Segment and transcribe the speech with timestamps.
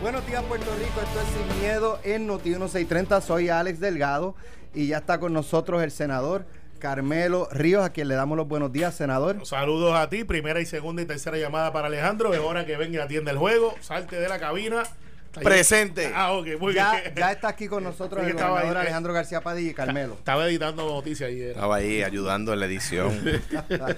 [0.00, 4.36] Buenos días Puerto Rico, esto es Sin Miedo en Noti 1630, soy Alex Delgado
[4.72, 6.46] y ya está con nosotros el senador
[6.78, 9.44] Carmelo Ríos, a quien le damos los buenos días, senador.
[9.44, 12.98] Saludos a ti, primera y segunda y tercera llamada para Alejandro, es hora que venga
[12.98, 14.84] y atienda el juego, salte de la cabina.
[15.32, 16.10] Presente.
[16.14, 17.14] Ah, ok, muy Ya, bien.
[17.16, 18.82] ya está aquí con nosotros Sí, el gobernador ahí.
[18.82, 20.14] Alejandro García Padilla y Carmelo.
[20.14, 21.50] Estaba editando noticias ayer.
[21.50, 23.12] Estaba ahí ayudando en la edición.
[23.68, 23.96] las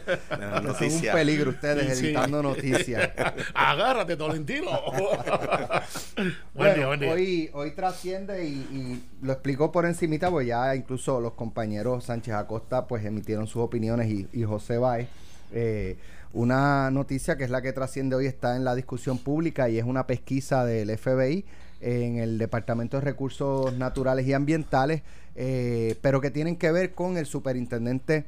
[0.78, 2.06] Son un peligro ustedes Sí.
[2.06, 3.10] editando noticias.
[3.54, 4.70] Agárrate, Tolentino.
[6.14, 7.12] buen Bueno, día, buen día.
[7.12, 12.34] Hoy, hoy trasciende y, y lo explicó por encimita, pues ya incluso los compañeros Sánchez
[12.34, 15.08] Acosta pues emitieron sus opiniones y, y José Báez.
[15.52, 15.96] Eh,
[16.32, 19.84] una noticia que es la que trasciende hoy está en la discusión pública y es
[19.84, 21.44] una pesquisa del FBI
[21.80, 25.02] en el Departamento de Recursos Naturales y Ambientales,
[25.34, 28.26] eh, pero que tienen que ver con el superintendente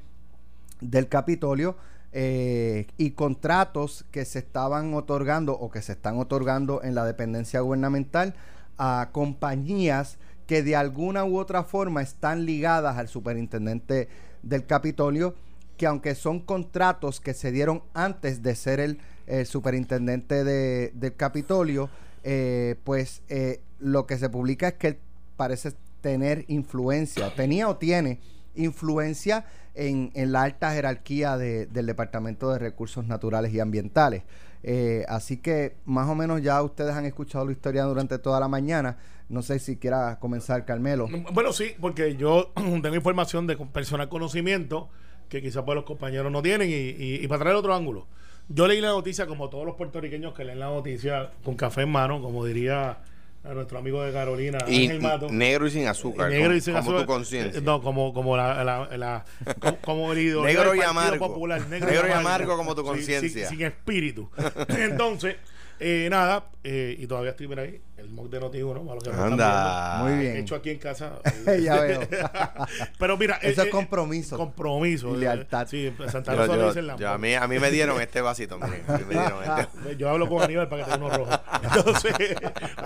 [0.81, 1.77] del Capitolio
[2.13, 7.61] eh, y contratos que se estaban otorgando o que se están otorgando en la dependencia
[7.61, 8.35] gubernamental
[8.79, 14.09] a compañías que de alguna u otra forma están ligadas al superintendente
[14.43, 15.35] del Capitolio,
[15.83, 18.99] que aunque son contratos que se dieron antes de ser el,
[19.47, 21.91] superintendente de- del Capitolio,
[22.23, 24.99] eh, pues eh, lo que se publica es que él
[25.37, 28.21] parece tener influencia, tenía o tiene
[28.55, 34.23] influencia en, en la alta jerarquía de- del Departamento de Recursos Naturales y Ambientales.
[34.63, 38.47] Eh, así que más o menos ya ustedes han escuchado la historia durante toda la
[38.47, 38.99] mañana.
[39.29, 41.09] No sé si quiera comenzar, Carmelo.
[41.33, 44.89] Bueno, sí, porque yo tengo información de personal conocimiento
[45.33, 48.07] que quizás pues los compañeros no tienen y, y- y para traer otro ángulo.
[48.49, 51.89] Yo leí la noticia como todos los puertorriqueños que leen la noticia con café en
[51.91, 52.99] mano, como diría
[53.45, 55.29] a nuestro amigo de Carolina, Y Ángel Mato.
[55.31, 56.29] negro y sin azúcar.
[56.29, 57.01] Negro como, y sin como azúcar.
[57.01, 57.59] tu conciencia.
[57.59, 59.25] Eh, No, como, como la, la- la-
[59.59, 61.29] como, como el Negro y amargo.
[61.29, 63.49] Popular, Negro y amargo como tu sí, conciencia.
[63.49, 64.29] sin espíritu.
[64.69, 65.37] Entonces,
[65.83, 69.11] eh, nada, eh, y todavía estoy por ahí, el mock de Noti1, para los que
[69.11, 69.99] están Anda.
[70.03, 70.37] Muy bien.
[70.39, 71.19] Hecho aquí en casa.
[71.61, 72.01] Ya veo.
[72.99, 74.37] Pero mira, Eso eh, es eh, compromiso.
[74.37, 75.15] Compromiso.
[75.15, 75.67] Y lealtad.
[75.69, 77.71] Sí, en Santa Yo, Rosa le yo- dicen la yo- a, mí, a mí me
[77.71, 78.83] dieron este vasito, miren.
[78.89, 79.97] a mí me dieron este.
[79.99, 81.41] yo hablo con Aníbal para que tenga uno rojo.
[81.63, 82.15] Entonces,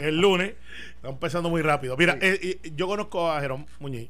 [0.00, 0.54] el lunes,
[0.96, 1.96] está empezando muy rápido.
[1.96, 4.08] Mira, eh, eh, yo conozco a Jerón Muñiz.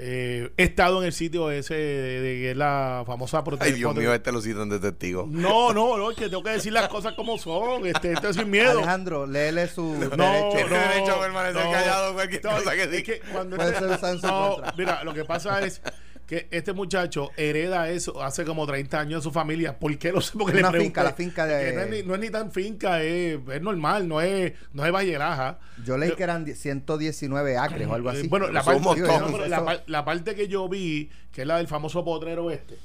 [0.00, 3.74] Eh, he estado en el sitio ese de, de que es la famosa Ay, protesta.
[3.74, 5.26] Dios mío, este lo citan de testigo.
[5.28, 7.84] No, no, no, es que tengo que decir las cosas como son.
[7.84, 8.70] Este, esto es sin miedo.
[8.78, 10.50] Alejandro, léele su No, derecho.
[10.68, 11.72] Tiene derecho a permanecer no.
[11.72, 13.02] callado cualquier No, cosa que es diga.
[13.04, 14.74] que cuando Puede este- ser no, contra.
[14.78, 15.82] mira, lo que pasa es
[16.28, 19.78] que este muchacho hereda eso hace como 30 años de su familia.
[19.78, 20.12] ¿Por qué?
[20.12, 21.02] No sé, porque Una le finca, pregunté.
[21.02, 24.20] la finca de- No es, ni, no es ni tan finca, es, es normal, no
[24.20, 25.58] es, no es valleraja.
[25.86, 28.28] Yo leí que eran 119 acres o algo así.
[28.28, 29.38] Bueno, la parte, no,
[29.86, 32.76] la, parte que yo vi, que es la del famoso potrero este,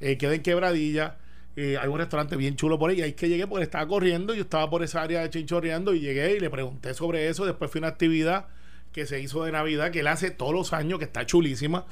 [0.00, 1.16] eh, queda en Quebradilla.
[1.56, 2.98] eh, hay un restaurante bien chulo por ahí.
[2.98, 4.34] y Ahí es que llegué porque estaba corriendo.
[4.34, 7.46] Yo estaba por esa área de chinchorreando y llegué y le pregunté sobre eso.
[7.46, 8.46] Después fui a una actividad
[8.92, 11.86] que se hizo de Navidad, que él hace todos los años, que está chulísima.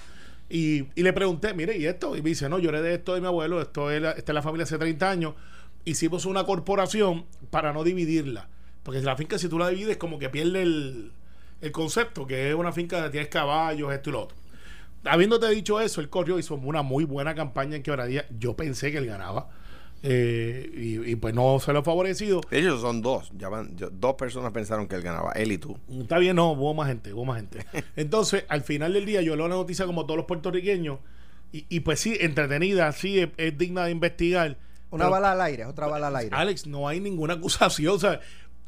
[0.49, 2.17] Y, le pregunté, mire, ¿y esto?
[2.17, 4.35] Y me dice, no, yo heredé esto de mi abuelo, esto es la, esta es
[4.35, 5.35] la familia hace 30 años.
[5.85, 8.49] Hicimos una corporación para no dividirla.
[8.83, 11.13] Porque la finca, si tú la divides, como que pierde el,
[11.61, 14.37] el concepto, que es una finca donde tienes caballos, esto y lo otro.
[15.05, 18.27] Habiéndote dicho eso, él corrió, hizo una muy buena campaña en Quebradilla.
[18.39, 19.51] Yo pensé que él ganaba.
[20.03, 20.71] Eh,
[21.05, 22.41] y, y pues no se lo ha favorecido.
[22.51, 23.31] Hecho, son dos.
[23.37, 25.77] Ya van, yo- dos personas pensaron que él ganaba, él y tú.
[26.01, 27.65] Está bien, no, hubo más gente, hubo más gente.
[27.97, 30.99] Entonces, al final del día, yo leo la noticia como todos los puertorriqueños.
[31.53, 34.59] Y, y pues sí, entretenida, sí, es, es digna de investigar.
[34.91, 36.37] Una Pero, bala al aire, otra bala al aire.
[36.37, 37.95] Alex, no hay ninguna acusación.
[37.97, 38.21] O sea,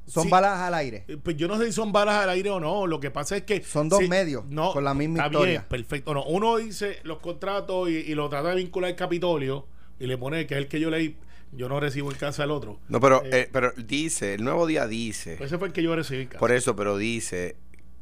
[0.07, 1.05] Son sí, balas al aire.
[1.07, 2.87] eh, Pues yo no sé si son balas al aire o no.
[2.87, 3.63] Lo que pasa es que.
[3.63, 5.61] Son dos sí, medios con la misma está historia.
[5.61, 6.15] Bien, perfecto.
[6.15, 9.67] No, uno dice los contratos y, y lo trata de vincular al Capitolio
[10.01, 11.17] y le pone que es el que yo leí.
[11.53, 12.79] Yo no recibo en casa del otro.
[12.89, 15.83] No, pero, Eh, eh, pero dice, el nuevo día dice, Pues ese fue el que
[15.83, 16.39] yo recibí en casa.
[16.39, 17.57] por eso, pero dice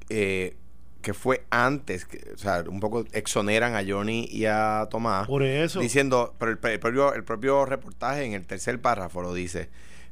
[0.09, 0.57] eh,
[1.01, 5.29] que fue antes, que, o sea, un poco exoneran a Johnny y a Tomás.
[5.29, 5.79] Por eso.
[5.79, 9.69] Diciendo, pero el, el propio, el propio reportaje en el tercer párrafo lo dice,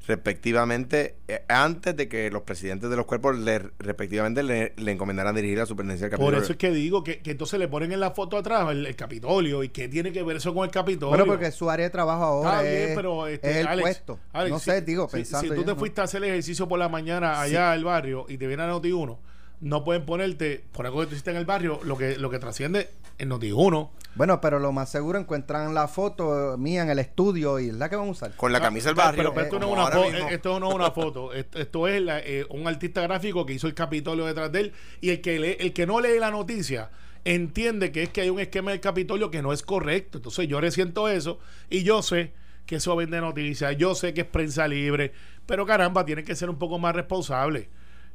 [0.07, 5.35] respectivamente, eh, antes de que los presidentes de los cuerpos le, respectivamente le, le encomendaran
[5.35, 6.43] dirigir la superintendencia del Por Capitolio.
[6.45, 8.97] eso es que digo que, que entonces le ponen en la foto atrás el, el
[8.97, 11.09] Capitolio y qué tiene que ver eso con el Capitolio.
[11.11, 13.83] Bueno, porque su área de trabajo ahora Está bien, es, pero este, es el Alex,
[13.83, 14.21] puesto.
[14.33, 15.43] Alex, no si- sé, digo, si- pensando.
[15.43, 15.77] Si, tú yo, te ¿no?
[15.79, 19.19] fuiste a hacer ejercicio por la mañana allá al barrio y te viene a Noti1,
[19.61, 22.39] no pueden ponerte, por algo que tú hiciste en el barrio, lo que, lo que
[22.39, 22.89] trasciende
[23.19, 23.91] en Noti1.
[24.17, 27.89] Bueno, pero lo más seguro encuentran la foto mía en el estudio y es la
[27.91, 28.37] que van a usar.
[28.37, 29.23] Con la camisa del Ah, barrio.
[29.23, 31.33] Pero, pero esto, no es una esto no es una foto.
[31.35, 34.73] Esto, esto es la- eh, un artista gráfico que hizo el Capitolio detrás de él.
[35.01, 36.91] Y el que, lee, el que no lee la noticia
[37.25, 40.19] entiende que es que hay un esquema del Capitolio que no es correcto.
[40.19, 42.33] Entonces yo resiento eso y yo sé
[42.67, 43.77] que eso vende noticias.
[43.77, 45.13] Yo sé que es prensa libre.
[45.47, 47.67] Pero caramba, tienen que ser un poco más responsables.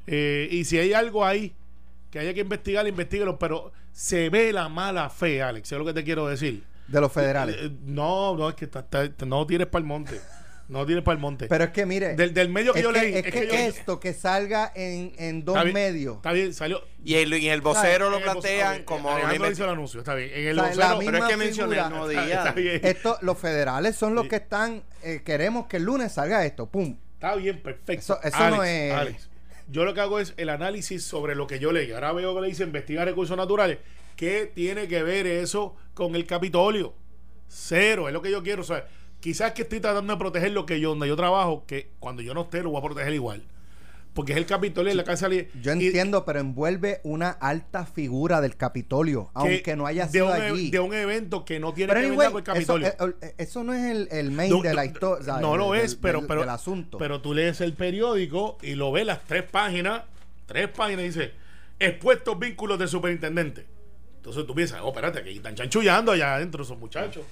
[0.07, 1.53] Eh, y si hay algo ahí
[2.09, 5.93] que haya que investigar, investigalo, pero se ve la mala fe, Alex, es lo que
[5.93, 6.63] te quiero decir.
[6.87, 7.57] De los federales.
[7.59, 10.21] Eh, no, no, es que está- está- no tires para el monte.
[10.69, 11.47] No tires para el monte.
[11.47, 12.15] Pero es que mire.
[12.15, 13.13] del, del medio que yo que, leí.
[13.15, 16.15] es que yo- esto que salga en, en dos Está bien, medios.
[16.15, 16.81] Está bien, salió.
[17.03, 20.15] Y el, y el vocero lo el plantean vocero, como Alejandro hizo el anuncio, está
[20.15, 20.29] bien.
[20.33, 21.11] En el O sea, la vocero.
[21.11, 22.37] Pero es que mencioné el está, día.
[22.37, 22.79] está bien.
[22.83, 24.83] Esto, los federales son los que están.
[25.03, 26.67] eh, queremos que el lunes salga esto.
[26.67, 26.95] Pum.
[27.15, 27.91] Está bien, perfecto.
[28.01, 29.28] Eso- eso no es- Alex,
[29.71, 31.91] yo lo que hago es el análisis sobre lo que yo leí.
[31.91, 33.77] Ahora veo que le dice investigar recursos naturales.
[34.15, 36.93] ¿Qué tiene que ver eso con el Capitolio?
[37.47, 38.61] Cero, es lo que yo quiero.
[38.61, 38.87] O sea,
[39.19, 42.33] quizás que estoy tratando de proteger lo que yo, donde yo trabajo, que cuando yo
[42.33, 43.43] no esté lo voy a proteger igual.
[44.13, 45.29] Porque es el Capitolio, es la casa.
[45.29, 50.11] Yo y- entiendo, pero envuelve una alta figura del Capitolio, que aunque no haya de
[50.11, 50.71] sido un, e- allí.
[50.71, 52.87] de un evento que no tiene pero que ver anyway, nada con el Capitolio.
[52.87, 55.37] eh, eh, eso no es el, el main No, de la historia.
[55.39, 56.97] No lo es, pero, pero del asunto.
[56.97, 60.01] Pero tú lees el periódico y lo ves las tres páginas,
[60.47, 61.31] tres páginas y dice
[61.79, 63.65] expuestos vínculos del superintendente.
[64.17, 67.23] Entonces tú piensas, oh, espérate, que están chanchullando allá adentro esos muchachos.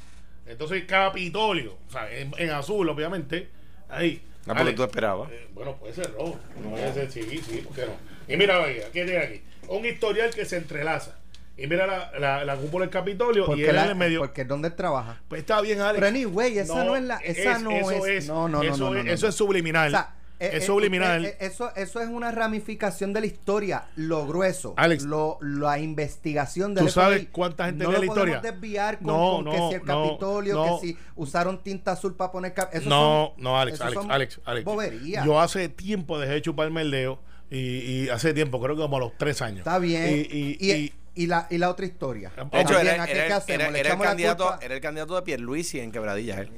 [0.45, 3.49] Entonces Capitolio, o sea, en, en azul, obviamente,
[3.89, 4.21] ahí.
[4.47, 5.31] No, porque Alex, tú esperabas.
[5.31, 6.39] eh, bueno, puede ser rojo.
[6.63, 7.93] No puede ser, sí, sí, ¿por qué no?
[8.33, 9.41] Y mira, ahí, ¿qué tiene aquí?
[9.67, 11.17] Un historial que se entrelaza.
[11.57, 14.19] Y mira la, la, la cúpula del Capitolio y porque, él la- en el medio.
[14.19, 15.19] porque es donde él trabaja.
[15.27, 15.95] Pues está bien, Alex.
[15.95, 18.89] Pero anyway, esa no es la- esa no eso es- no, no, no, eso no,
[18.93, 19.29] no, es, no, eso no.
[19.29, 19.87] es subliminal.
[19.87, 21.25] O sea, es eh, subliminal.
[21.25, 25.79] eh, eh, eso, eso es una ramificación de la historia, lo grueso, Alex, lo, la
[25.79, 28.41] investigación de ¿tú sabes cuánta gente no lee lo la historia?
[28.41, 30.79] podemos desviar con, No, con que no, si el no, Capitolio, no.
[30.79, 32.53] que si usaron tinta azul para poner...
[32.53, 34.65] cap- esos no, son- no, Alex, Alex, Alex, Alex.
[34.65, 35.25] boberías.
[35.25, 37.19] Yo hace tiempo dejé de chuparme el dedo
[37.49, 39.59] y, y hace tiempo, creo que como a los tres años.
[39.59, 40.07] Está bien.
[40.09, 42.31] Y, y- y, y- y la, y la otra historia.
[42.35, 44.59] De De hecho, era, ¿a qué- era- era- ¿Le era el candidato, culpa?
[44.63, 46.37] era el candidato de Pierluisi en Quebradillas.
[46.39, 46.51] él.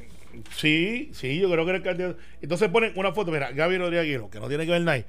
[0.56, 2.18] Sí, sí, yo creo que era el candidato.
[2.42, 5.04] Entonces ponen una foto, mira, Gaby Rodríguez Aguirre, que no tiene que ver nada.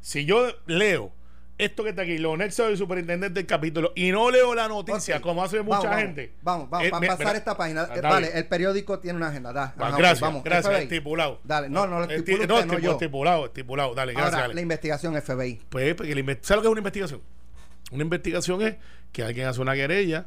[0.00, 1.12] Si yo leo
[1.56, 5.20] esto que está aquí, los nexos del superintendente del capítulo, y no leo la noticia,
[5.20, 6.32] como hace mucha Vamos, vamos, gente.
[6.42, 7.82] Vamos, vamos, Eh, para pasar mira, esta página.
[7.82, 9.52] está Eh, vale, el periódico tiene una agenda.
[9.52, 10.82] da, Ah, ajá, ok, gracias, vamos, gracias, FBI.
[10.82, 11.40] estipulado.
[11.44, 12.92] Dale, no, no lo Esti- estipula no, usted, no yo.
[12.92, 13.94] estipulado, estipulado.
[13.94, 15.60] Dale, gracias, Ahora, la investigación FBI.
[15.68, 17.20] Pues, porque la inve- ¿sabes lo que es una investigación?
[17.92, 18.76] Una investigación es
[19.12, 20.26] que alguien hace una querella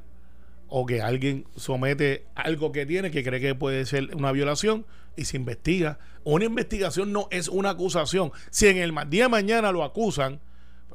[0.70, 4.86] o que alguien somete algo que tiene que cree que puede ser una violación
[5.16, 5.98] y se investiga.
[6.24, 8.32] Una investigación no es una acusación.
[8.50, 10.40] Si en el día de mañana lo acusan,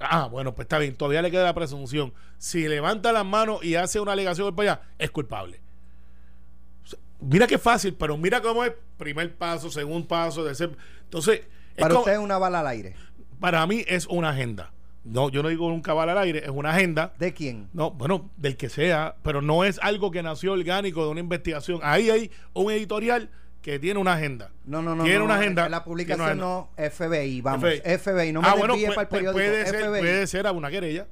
[0.00, 2.12] ah, bueno, pues está bien, todavía le queda la presunción.
[2.38, 5.60] Si levanta las manos y hace una alegación para allá, es culpable.
[7.20, 10.76] Mira qué fácil, pero mira cómo es primer paso, segundo paso, tercer.
[11.04, 11.40] Entonces,
[11.76, 12.94] es Para como- usted es una bala al aire.
[13.40, 14.72] para mí es una agenda.
[15.04, 17.12] No, yo no digo un cabal al aire, es una agenda.
[17.18, 17.68] ¿De quién?
[17.72, 21.80] No, bueno, del que sea, pero no es algo que nació orgánico de una investigación.
[21.82, 23.28] Ahí hay un editorial
[23.62, 24.50] que tiene una agenda.
[24.64, 25.04] No, no, no.
[25.04, 25.68] Tiene no, una en agenda.
[25.68, 27.68] La publicación no, FBI, vamos.
[27.68, 27.98] FBI.
[27.98, 29.32] FBI, no me ah, bueno, desvíe pues- para el periódico.
[29.32, 30.00] puede, ser, FBI.
[30.00, 31.06] puede ser a una querella.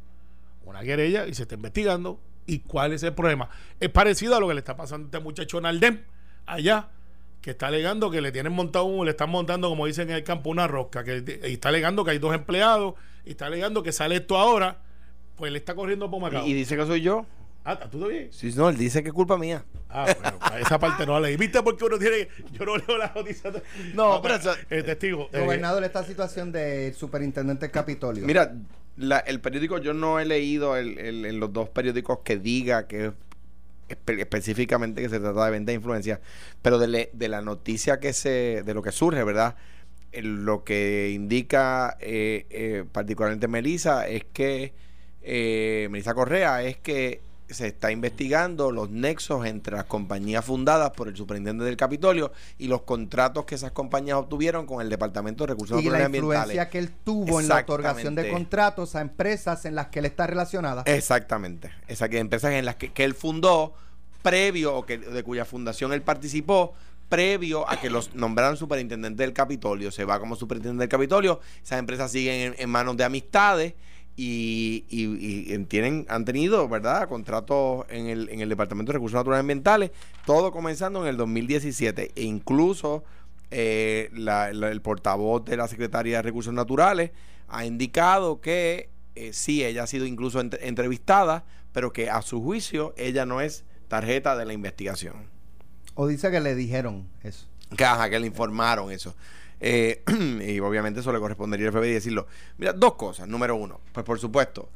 [0.65, 2.21] Una querella y se está investigando.
[2.47, 3.49] ¿Y cuál es el problema?
[3.79, 6.01] Es parecido a lo que le está pasando a este muchacho Naldem
[6.47, 6.89] allá,
[7.41, 10.25] que está alegando que le tienen montado, un- le están montando, como dicen en el
[10.25, 11.05] campo, una rosca.
[11.05, 12.95] Que, y está alegando que hay dos empleados.
[13.25, 14.79] Y está alegando que sale esto ahora.
[15.37, 16.47] Pues le está corriendo por Macao.
[16.47, 17.25] Y, y dice que soy yo.
[17.65, 18.29] Ah, ¿tú también?
[18.33, 19.65] Sí, no, él dice que es culpa mía.
[19.91, 21.37] Ah, bueno, esa parte no la leí.
[21.37, 22.29] ¿Viste por qué uno tiene que.?
[22.53, 23.53] Yo no leo la noticia.
[23.95, 25.29] No, pero eso- El testigo.
[25.33, 28.25] eh, Gobernador, esta situación del superintendente Capitolio.
[28.27, 28.55] Mira,
[28.97, 32.87] la- el periódico, yo no he leído el- el- en los dos periódicos que diga
[32.87, 33.13] que
[33.91, 36.21] espe- específicamente que se trata de venta de influencia,
[36.63, 39.57] pero de, le- de la noticia que se, de lo que surge, ¿verdad?
[40.13, 44.75] El- lo que indica eh, eh, particularmente Melissa es que,
[45.23, 47.21] eh, Melissa Correa, es que
[47.55, 52.69] se está investigando los nexos entre las compañías fundadas por el superintendente del Capitolio y
[52.69, 56.69] los contratos que esas compañías obtuvieron con el Departamento de Recursos y la Naturales influencia
[56.69, 60.27] que él tuvo en la otorgación de contratos a empresas en las que él está
[60.27, 60.83] relacionada.
[60.87, 61.71] Exactamente.
[61.89, 63.75] Esas que empresas en las que, que él fundó,
[64.23, 66.75] previo, o que, de cuya fundación él participó,
[67.09, 69.91] previo a que los nombraran superintendente del Capitolio.
[69.91, 71.41] Se va como superintendente del Capitolio.
[71.63, 73.75] Esas empresas siguen en, en manos de amistades
[74.23, 79.15] y, y- y tienen, han tenido, ¿verdad?, contratos en el, en el Departamento de Recursos
[79.17, 79.91] Naturales y Ambientales,
[80.27, 82.13] todo comenzando en el 2017.
[82.15, 83.03] E incluso
[83.51, 87.11] eh, la- la- el portavoz de la Secretaría de Recursos Naturales
[87.49, 92.43] ha indicado que eh, sí, ella ha sido incluso ent- entrevistada, pero que a su
[92.43, 95.15] juicio ella no es tarjeta de la investigación.
[95.95, 97.47] O dice que le dijeron eso.
[97.85, 99.15] Ajá, que le informaron eso.
[99.61, 100.03] Eh,
[100.47, 102.27] y obviamente eso le correspondería al FBI decirlo.
[102.59, 103.29] Mira, dos cosas.
[103.29, 104.71] Número uno, pues por supuesto,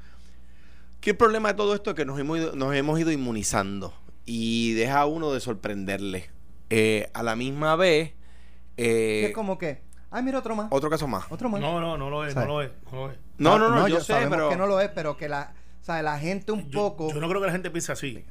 [1.01, 3.95] que el problema de todo esto es que nos hemos ido, nos hemos ido inmunizando
[4.27, 6.31] y deja a uno de sorprenderle.
[6.71, 8.13] Eh, a la misma vez,
[8.77, 10.69] Que eh, es como que Ay, mira otro más.
[10.71, 11.25] Otro caso más.
[11.29, 11.61] Otro más.
[11.61, 13.19] No, no, no lo es, no lo es, no lo es.
[13.37, 14.49] No, no, no, yo yo sé, pero.
[14.49, 17.13] que no lo es, pero que la, o sea, la gente un Yo- poco.
[17.13, 18.25] Yo, no creo que la gente piense así.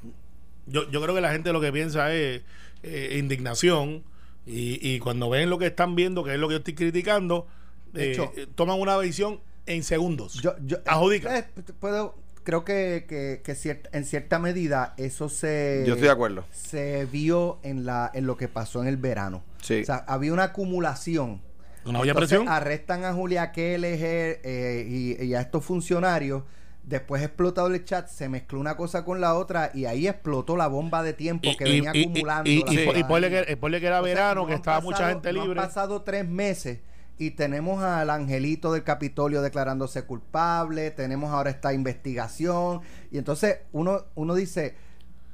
[0.66, 2.42] Yo, yo creo que la gente lo que piensa es
[2.84, 4.06] eh, indignación
[4.46, 7.48] y, y cuando ven lo que están viendo, que es lo que yo estoy criticando,
[7.94, 10.34] De eh, hecho- eh, toman una decisión en segundos.
[10.42, 11.38] Yo, yo, Adjudica.
[11.40, 11.46] eh,
[11.80, 16.46] puedo, creo que, que, que cier- en cierta medida eso se, Yo estoy de acuerdo.
[16.52, 19.44] se vio en, la, en lo que pasó en el verano.
[19.62, 19.82] Sí.
[19.82, 21.42] O sea, había una acumulación.
[21.86, 22.48] ¿No había Entonces, presión?
[22.54, 24.86] arrestan a Julia Kelleher eh,
[25.20, 26.44] y, y a estos funcionarios.
[26.86, 30.68] Después explotó el chat, se mezcló una cosa con la otra y ahí explotó la
[30.68, 32.50] bomba de tiempo que venía acumulando.
[32.50, 34.92] y, y- y ponle que, y ponle que era O verano, no que estaba pasado-
[34.92, 35.60] mucha gente libre.
[35.62, 36.80] Han pasado tres meses
[37.18, 44.02] y tenemos al angelito del Capitolio declarándose culpable, tenemos ahora esta investigación y entonces uno
[44.16, 44.76] uno dice,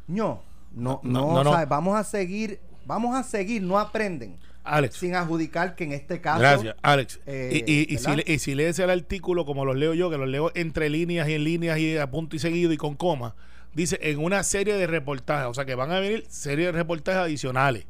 [0.08, 1.52] no, no, No, no, no, no.
[1.54, 1.68] ¿sabes?
[1.68, 4.38] vamos a seguir, vamos a seguir, no aprenden,
[4.76, 4.96] Alex.
[4.98, 7.20] sin adjudicar que en este caso Gracias, Alex.
[7.26, 7.96] eh, y, y-
[8.34, 11.34] y si, lees el artículo como los leo yo, que los leo entre líneas y
[11.34, 13.36] en líneas y a punto y seguido y con coma,
[13.74, 17.22] dice en una serie de reportajes, o sea que van a venir series de reportajes
[17.22, 17.86] adicionales.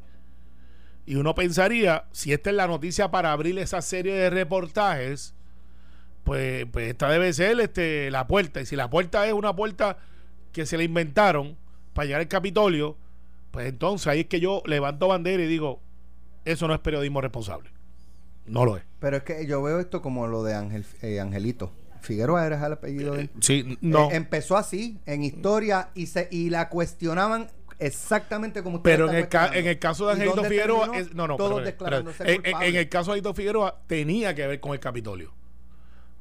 [1.06, 5.34] Y uno pensaría, si esta es la noticia para abrir esa serie de reportajes,
[6.24, 8.60] pues, pues esta debe ser este, la puerta.
[8.60, 9.98] Y si la puerta es una puerta
[10.52, 11.56] que se le inventaron
[11.94, 12.96] para llegar al Capitolio,
[13.50, 15.80] pues entonces ahí es que yo levanto bandera y digo,
[16.44, 17.70] eso no es periodismo responsable.
[18.46, 18.82] No lo es.
[18.98, 21.72] pero es que yo veo esto como lo de Ángel, eh, Angelito.
[22.00, 23.30] Figueroa era el apellido de él.
[23.40, 24.10] Sí, no.
[24.10, 29.16] Eh, empezó así, en historia, y se y la cuestionaban exactamente como usted pero en
[29.16, 32.30] el, ca- en el caso de ¿Y Angelito Figueroa, es- no, no, pero- declarándose pero-
[32.30, 32.68] en- en, culpables.
[32.70, 35.32] en el caso de Angelito Figueroa tenía que ver con el Capitolio.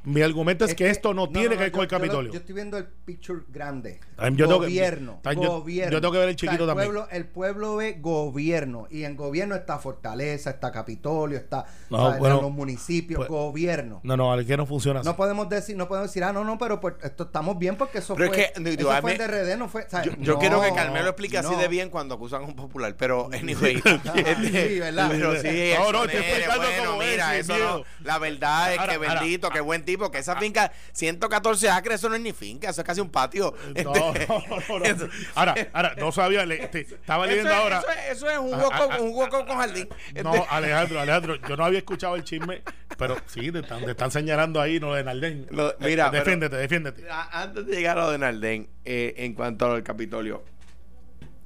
[0.04, 2.32] Mi argumento es, que, esto no, tiene que ver con el Capitolio.
[2.32, 4.00] Yo, estoy viendo el picture grande.
[4.16, 5.20] También yo tengo que- gobierno.
[5.24, 5.92] yo- gobierno.
[5.92, 6.92] yo tengo que ver el chiquito O sea, también.
[6.94, 8.88] Pueblo, el pueblo ve gobierno.
[8.90, 12.20] Y en gobierno está Fortaleza, está Capitolio, está No, ¿sabes?
[12.20, 14.00] bueno, los municipios, pues- gobierno.
[14.04, 15.10] no, no, que no funciona así.
[15.10, 17.98] No podemos decir, no podemos decir, ah, no, no, pero pues, esto estamos bien porque
[17.98, 19.84] eso Pero es fue, que, no, eso fue el DRD, no fue.
[19.84, 22.46] o sea, Yo, yo no, quiero que Carmelo explique así de bien cuando acusan a
[22.46, 23.76] un popular, pero anyway.
[23.76, 25.10] este, Sí, ¿verdad?
[25.12, 27.84] Pero sí, No, no, explicando es, mira, eso no.
[28.04, 32.16] La verdad es que bendito, qué buen tipo, que esa finca 114 acres, eso no
[32.16, 33.54] es ni finca, eso es casi un patio.
[33.84, 34.86] No, Este, no, no, no.
[34.86, 37.80] eso- Ahora, ahora, no sabía, le- te- estaba eso leyendo es, ahora.
[37.80, 39.88] Eso es, eso es un Ah, hueco, ah, un hueco con jardín.
[40.24, 42.62] No, Este, Alejandro, Alejandro, yo no había escuchado el chisme,
[42.98, 45.48] pero sí, te están, te están señalando ahí, no de Nardén.
[45.52, 47.10] Lo- mira, Eh, pero- defiéndete, defiéndete.
[47.10, 50.44] a- antes de llegar a lo de Nardén, eh, en cuanto al Capitolio,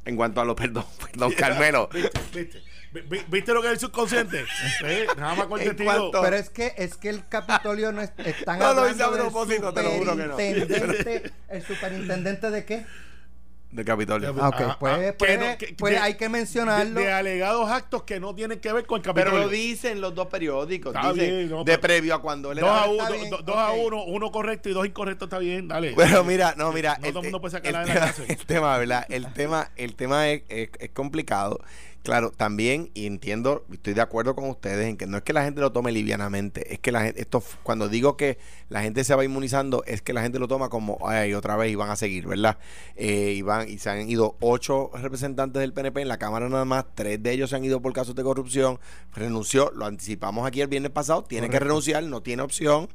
[0.05, 1.89] en cuanto a lo, perdón, perdón, Carmelo.
[1.93, 2.19] ¿Viste?
[2.33, 2.63] ¿Viste?
[2.93, 4.45] Vi- vi- ¿Viste lo que es el subconsciente?
[4.85, 5.07] ¿Eh?
[5.17, 6.12] Nada más con el testigo.
[6.12, 9.12] Pero es que es que el Capitolio no es, están No lo hablando hice a
[9.23, 10.38] propósito, te lo juro que no.
[11.50, 12.85] ¿El superintendente de qué?
[13.71, 14.35] Del Capitolio.
[14.39, 17.00] Ah, ok, Ah, pues, ah, pues, que no- que- pues de- hay que mencionarlo.
[17.00, 19.45] De, de alegados actos que no tienen que ver con el Pero Capitolio.
[19.45, 20.93] lo dicen los dos periódicos.
[20.93, 22.83] Está dicen bien, no, de pero- previo a cuando él Dos era.
[22.83, 25.67] a está uno, bien, do- dos a uno, uno correcto y dos incorrectos está bien,
[25.67, 25.93] dale.
[25.97, 27.00] Pero mira, no, mira.
[27.01, 28.25] No todo el mundo puede sacar el la de la tema, cárcel.
[28.29, 29.05] el tema, ¿verdad?
[29.09, 31.59] El tema, el tema es, es- es complicado.
[32.03, 35.45] Claro, también, y entiendo, estoy de acuerdo con ustedes en que no es que la
[35.45, 39.15] gente lo tome livianamente, es que la gente, esto, cuando digo que la gente se
[39.15, 41.95] va inmunizando, es que la gente lo toma como, ay, otra vez y van a
[41.95, 42.57] seguir, ¿verdad?
[42.98, 46.65] Eh, y, van, y se han ido ocho representantes del PNP en la Cámara nada
[46.65, 48.81] más, tres de ellos se han ido por casos de corrupción,
[49.15, 52.89] renunció, lo anticipamos aquí el viernes pasado, tiene que renunciar, no tiene opción.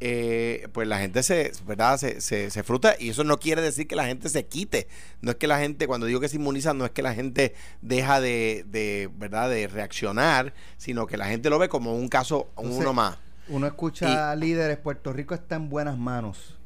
[0.00, 1.96] Eh, pues la gente se, ¿verdad?
[1.98, 4.88] Se, se, se frustra y eso no quiere decir que la gente se quite.
[5.22, 7.54] No es que la gente, cuando digo que se inmuniza, no es que la gente
[7.80, 9.48] deja de, de ¿verdad?
[9.48, 13.18] De reaccionar, sino que la gente lo ve como un caso, Entonces, uno más.
[13.48, 16.58] Uno escucha líderes, Puerto Rico está en buenas manos.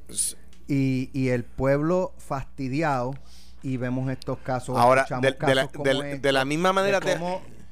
[0.66, 3.14] Y, y el pueblo fastidiado,
[3.62, 4.78] y vemos estos casos.
[4.78, 7.20] Ahora, de, de la, casos como de la- este, de la misma manera, de te-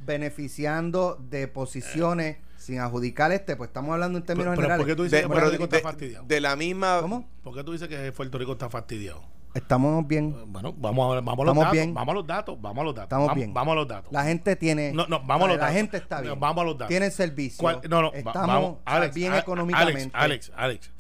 [0.05, 2.37] beneficiando de posiciones
[2.69, 4.85] sin adjudicar este, pues estamos hablando en términos Pero- pero generales.
[4.85, 6.25] ¿por qué tú dices de, que Puerto Rico de- está fastidiado?
[6.27, 6.99] de la misma.
[7.01, 7.27] ¿Cómo?
[7.43, 9.23] ¿Por qué tú dices que Puerto Rico está fastidiado?
[9.55, 10.37] Estamos bien.
[10.53, 11.73] Bueno, vamos a, vamos a los datos.
[11.73, 11.95] bien.
[11.95, 12.61] Vamos a los datos.
[12.61, 13.07] Vamos a los datos.
[13.07, 13.55] Estamos vamos, bien.
[13.55, 14.13] Vamos a los datos.
[14.13, 14.93] La gente tiene.
[14.93, 15.77] No, no, vamos a los la datos.
[15.77, 16.39] gente está bien.
[16.39, 16.89] Vamos a los datos.
[16.89, 17.59] Tienen servicio.
[17.63, 18.77] ¿Cuál- No, no, Estamos vamos.
[18.85, 20.11] Alex, bien a- económicamente.
[20.13, 20.93] Alex, Alex, Alex.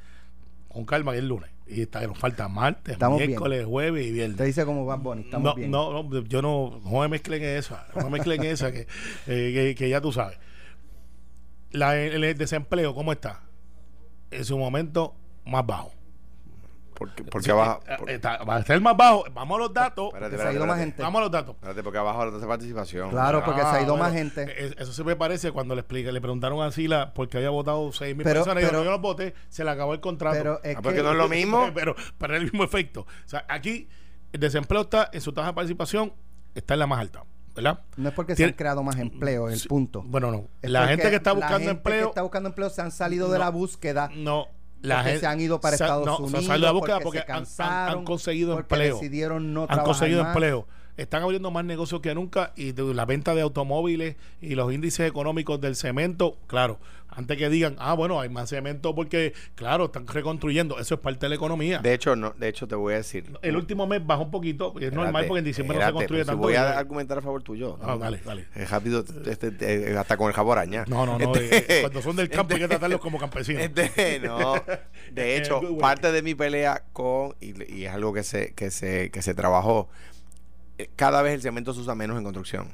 [0.68, 1.50] Con calma, que es lunes.
[1.66, 3.28] Y está, nos falta martes, Estamos bien.
[3.32, 4.38] miércoles, jueves y viernes.
[4.38, 5.22] Te dice como Bad Bunny.
[5.24, 5.70] Estamos no, bien.
[5.70, 8.86] no, no, yo no, no me mezclen esa, no me mezclen esa que,
[9.26, 10.38] eh, que, que ya tú sabes.
[11.70, 13.42] La, el, desempleo, ¿cómo está?
[14.30, 15.92] En su momento más bajo.
[16.94, 17.80] Porque, porque abajo.
[17.86, 19.24] Eh, por- está- va a estar más bajo.
[19.32, 20.06] Vamos a los datos.
[20.06, 20.90] espérate, se ha espérate, ido más espérate.
[20.90, 21.02] gente.
[21.02, 21.54] Vamos a los datos.
[21.54, 23.10] Espérate, porque abajo la tasa de participación.
[23.10, 24.46] Claro, porque Ah, se ha ido más bueno, gente.
[24.66, 27.92] eh, Eso se me parece cuando le explica, le preguntaron a Sila porque había votado
[27.92, 30.36] 6 mil Pero- personas y dijo, yo no voté, se le acabó el contrato.
[30.38, 31.70] Pero es Ah, porque que- no es lo mismo.
[31.74, 33.02] pero, pero es el mismo efecto.
[33.02, 33.88] O sea, aquí
[34.32, 36.12] el desempleo está en su tasa de participación,
[36.56, 37.22] está en la más alta.
[37.62, 37.80] ¿Verdad?
[37.96, 40.02] No es porque se Tiene- han creado más empleos, el punto.
[40.06, 40.48] Bueno, no.
[40.62, 42.02] Es La porque gente que está la buscando gente empleo.
[42.04, 44.10] que está buscando empleo se han salido de No, la búsqueda.
[44.14, 44.46] No.
[44.80, 46.38] La porque gente se han ido para se- Estados no, se Unidos.
[46.40, 48.94] han salido de la búsqueda porque, se han- han, han conseguido porque empleo.
[48.94, 50.34] decidieron no han conseguido más.
[50.34, 50.68] empleo.
[50.98, 55.08] Están abriendo más negocios que nunca y de la venta de automóviles y los índices
[55.08, 56.78] económicos del cemento, claro,
[57.08, 61.26] antes que digan, ah, bueno, hay más cemento porque, claro, están reconstruyendo, eso es parte
[61.26, 61.78] de la economía.
[61.78, 63.24] De hecho, no, de hecho te voy a decir.
[63.42, 66.26] el último mes bajó un poquito, es normal porque en diciembre no se construye pues,
[66.26, 66.42] si tanto.
[66.42, 67.78] Voy a y- argumentar a favor tuyo.
[67.80, 68.46] Ah, dale, dale.
[68.54, 70.84] Eh, rápido, este, eh, hasta con el jabón araña.
[70.88, 71.32] No, no, no.
[71.34, 73.62] Este- eh, cuando son del campo hay que este- tratarlos como campesinos.
[73.62, 74.54] este, no.
[75.12, 79.10] De hecho, parte de mi pelea con, y, y es algo que se, que se,
[79.10, 79.88] que se trabajó,
[80.96, 82.68] cada vez el cemento se usa menos en construcción.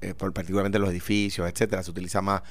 [0.00, 1.82] Eh, por, particularmente en los edificios, etcétera.
[1.82, 2.42] Se utiliza más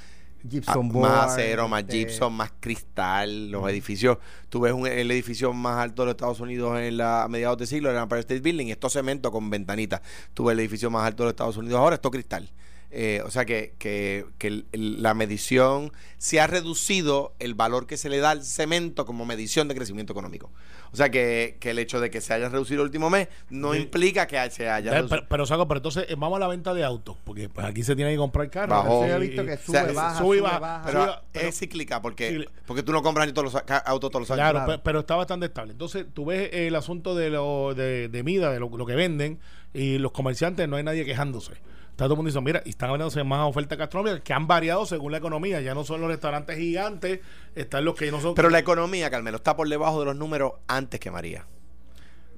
[0.67, 3.49] Ah, board, más acero, más este, gypsum, más cristal.
[3.49, 4.17] Los edificios,
[4.49, 7.57] tú ves un- el edificio más alto de los Estados Unidos en la a mediados
[7.59, 10.01] de siglo, el Empire State Building, esto cemento con ventanitas.
[10.33, 12.49] Tú ves el edificio más alto de los Estados Unidos ahora, esto cristal.
[12.95, 14.23] Eh, o sea que, que,
[14.71, 19.67] la medición se ha reducido el valor que se le da al cemento como medición
[19.67, 20.51] de crecimiento económico.
[20.91, 23.73] O sea que, que el hecho de que se haya reducido el último mes no
[23.73, 23.79] Sí.
[23.79, 25.09] implica que se haya reducido.
[25.09, 27.81] pero, pero, Saco, pero entonces eh, vamos a la venta de autos, porque pues, aquí
[27.81, 28.83] se tiene que comprar carros.
[28.83, 29.07] Bajó.
[29.07, 30.83] Yo he Y- visto que sube, o sea, baja, sube baja, baja.
[30.85, 32.45] pero, Pero- pero- es cíclica porque, Sí.
[32.67, 34.37] porque tú no compras ni todos los autos todos los años.
[34.51, 34.73] Claro, Claro.
[34.73, 35.71] pe- pero está bastante estable.
[35.71, 39.39] Entonces, tú ves el asunto de lo de, de mida, de lo, lo que venden,
[39.73, 41.53] y los comerciantes, no hay nadie quejándose.
[41.93, 44.83] Está todo el mundo diciendo, mira, y están hablándose más ofertas gastronómicas que han variado
[44.87, 45.61] según la economía.
[45.61, 47.19] Ya no son los restaurantes gigantes,
[47.53, 48.33] están los que no son.
[48.33, 51.45] Pero la economía, Carmelo, está por debajo de los números antes que María.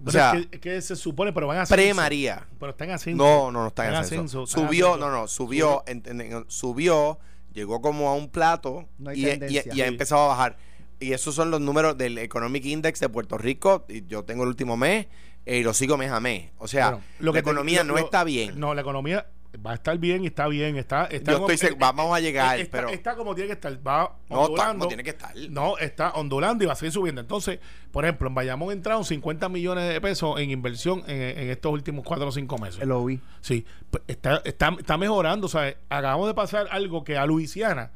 [0.06, 1.66] O sea, es que, se supone, pero van a.
[1.66, 2.46] Pre-María.
[2.60, 3.24] Pero están ascenso.
[3.24, 4.24] No, no, no está en Están ascenso.
[4.24, 5.10] ascenso, están Subió, ascenso.
[5.10, 7.18] no, no, subió, en- en- en- subió,
[7.54, 10.58] llegó como a un plato No y, y- ha empezado a bajar.
[11.00, 13.86] Y esos son los números del Economic Index de Puerto Rico.
[13.88, 15.08] Y yo tengo el último mes
[15.46, 16.52] eh, y lo sigo mes a mes.
[16.58, 18.60] O sea, Bueno, la economía lo- no lo- está bien.
[18.60, 19.26] No, la economía
[19.58, 20.78] va a estar bien y está bien.
[20.78, 23.54] Está, está Yo como- estoy seg- vamos a llegar, está, pero- Está como tiene que
[23.54, 23.74] estar.
[23.88, 24.86] Va no, está, ondulando.
[24.86, 25.36] no tiene que estar.
[25.50, 27.22] No, está ondulando y va a seguir subiendo.
[27.22, 27.60] Entonces,
[27.92, 32.04] por ejemplo, en Bayamón entraron 50 millones de pesos en inversión en, en estos últimos
[32.06, 32.82] 4 o 5 meses.
[32.82, 33.20] El OI.
[33.42, 35.46] Sí, pues, está, está, está mejorando.
[35.48, 37.92] O sea, acabamos de pasar algo que a Luisiana,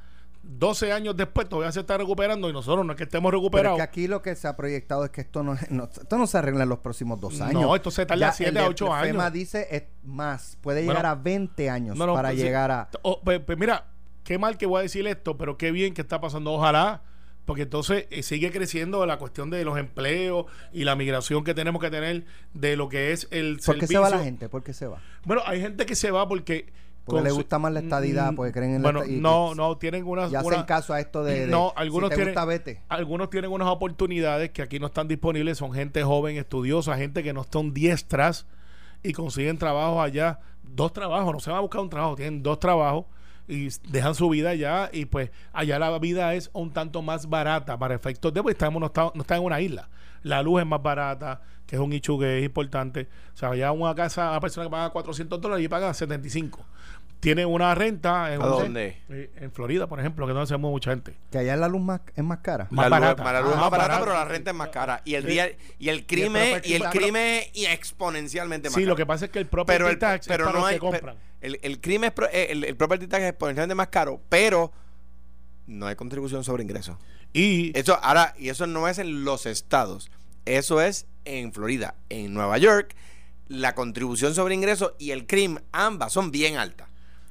[0.51, 3.43] 12 años después, todavía se está recuperando y nosotros no es que estemos Pero es
[3.43, 3.77] recuperados.
[3.77, 6.37] que aquí lo que se ha proyectado es que esto no, no- esto no se
[6.39, 7.75] arregla en los próximos dos No, años.
[7.75, 9.33] esto se tarda Ya siete el a de- ocho el FEMA años.
[9.33, 12.89] dice es más, puede Bueno, llegar a 20 años No, no, para pues, llegar a...
[13.03, 13.85] Oh, pues, pues mira,
[14.23, 16.51] qué mal que voy a decir esto, pero qué bien que está pasando.
[16.51, 17.03] Ojalá,
[17.45, 21.79] porque entonces eh, sigue creciendo la cuestión de los empleos y la migración que tenemos
[21.81, 23.87] que tener de lo que es el ¿Por qué servicio.
[23.87, 24.49] se va la gente?
[24.49, 24.99] ¿Por qué se va?
[25.25, 26.71] Bueno, hay gente que se va porque.
[27.05, 29.21] Porque le con- gusta más la estadidad, Mm, porque creen en bueno, la estadidad.
[29.23, 30.31] no, no, tienen unas.
[30.31, 32.81] Y hacen una- caso a esto de, de no, algunos si tienen, gusta, vete.
[32.89, 37.33] algunos tienen unas oportunidades que aquí no están disponibles, son gente joven, estudiosa, gente que
[37.33, 38.45] no están diestras
[39.01, 42.59] y consiguen trabajo allá, dos trabajos, no se van a buscar un trabajo, tienen dos
[42.59, 43.05] trabajos
[43.49, 47.77] y dejan su vida allá y pues allá la vida es un tanto más barata
[47.77, 49.89] para efectos de pues estamos no está, no está en una isla.
[50.23, 53.07] La luz es más barata, que es un hecho que es importante.
[53.33, 56.65] O sea, allá una casa, una persona que paga 400 dólares y paga 75.
[57.21, 59.01] Tiene una renta en, ¿A un- dónde?
[59.09, 61.15] eh, en Florida, por ejemplo, que no se mueve mucha gente.
[61.31, 62.67] Que allá la luz más, es más cara.
[62.69, 63.33] Más la luz, barata.
[63.33, 64.05] la luz es Ah, más barata, barata.
[64.05, 65.01] pero la renta es más cara.
[65.03, 65.29] Y el Sí.
[65.31, 68.89] día, y el crimen, y el crimen y exponencialmente más Sí, caro.
[68.91, 70.69] lo que pasa es que el property pero el, tax pero es para no los
[70.69, 71.15] hay que compran.
[71.41, 74.71] El, el crimen es pro- eh, el, el property tax es exponencialmente más caro pero
[75.67, 76.97] no hay contribución sobre ingresos.
[77.31, 80.09] Y eso ahora y eso no es en los estados.
[80.45, 82.95] Eso es en Florida en Nueva York.
[83.47, 86.88] La contribución sobre ingresos y el crimen ambas son bien altas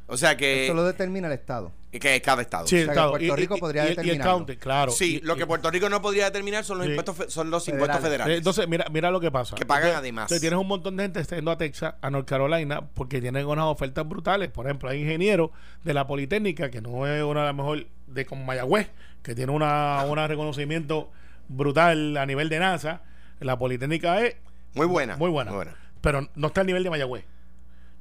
[0.08, 1.70] o sea que Eso lo determina el Estado.
[1.90, 3.10] que es cada estado sí, o el sea, que estado.
[3.12, 4.90] Puerto Y- Rico y- podría y el- y county, claro.
[4.92, 6.92] sí Y- lo que y- Puerto Rico no podría determinar son los Sí.
[6.92, 8.02] impuestos son los impuestos Federales.
[8.24, 9.54] federales Entonces, mira, mira lo que pasa.
[9.56, 10.22] Que pagan Entonces, además.
[10.24, 13.64] entonces tienes un montón de gente yendo a Texas, a North Carolina, porque tienen unas
[13.66, 14.50] ofertas brutales.
[14.50, 15.50] Por ejemplo, hay ingenieros
[15.84, 18.88] de la Politécnica, que no es una de las mejores, de como Mayagüez,
[19.22, 21.10] que tiene una, un reconocimiento
[21.48, 23.02] brutal a nivel de NASA.
[23.40, 24.36] La Politécnica es
[24.74, 25.52] muy buena muy buena,
[26.00, 27.24] pero no está al nivel de Mayagüez.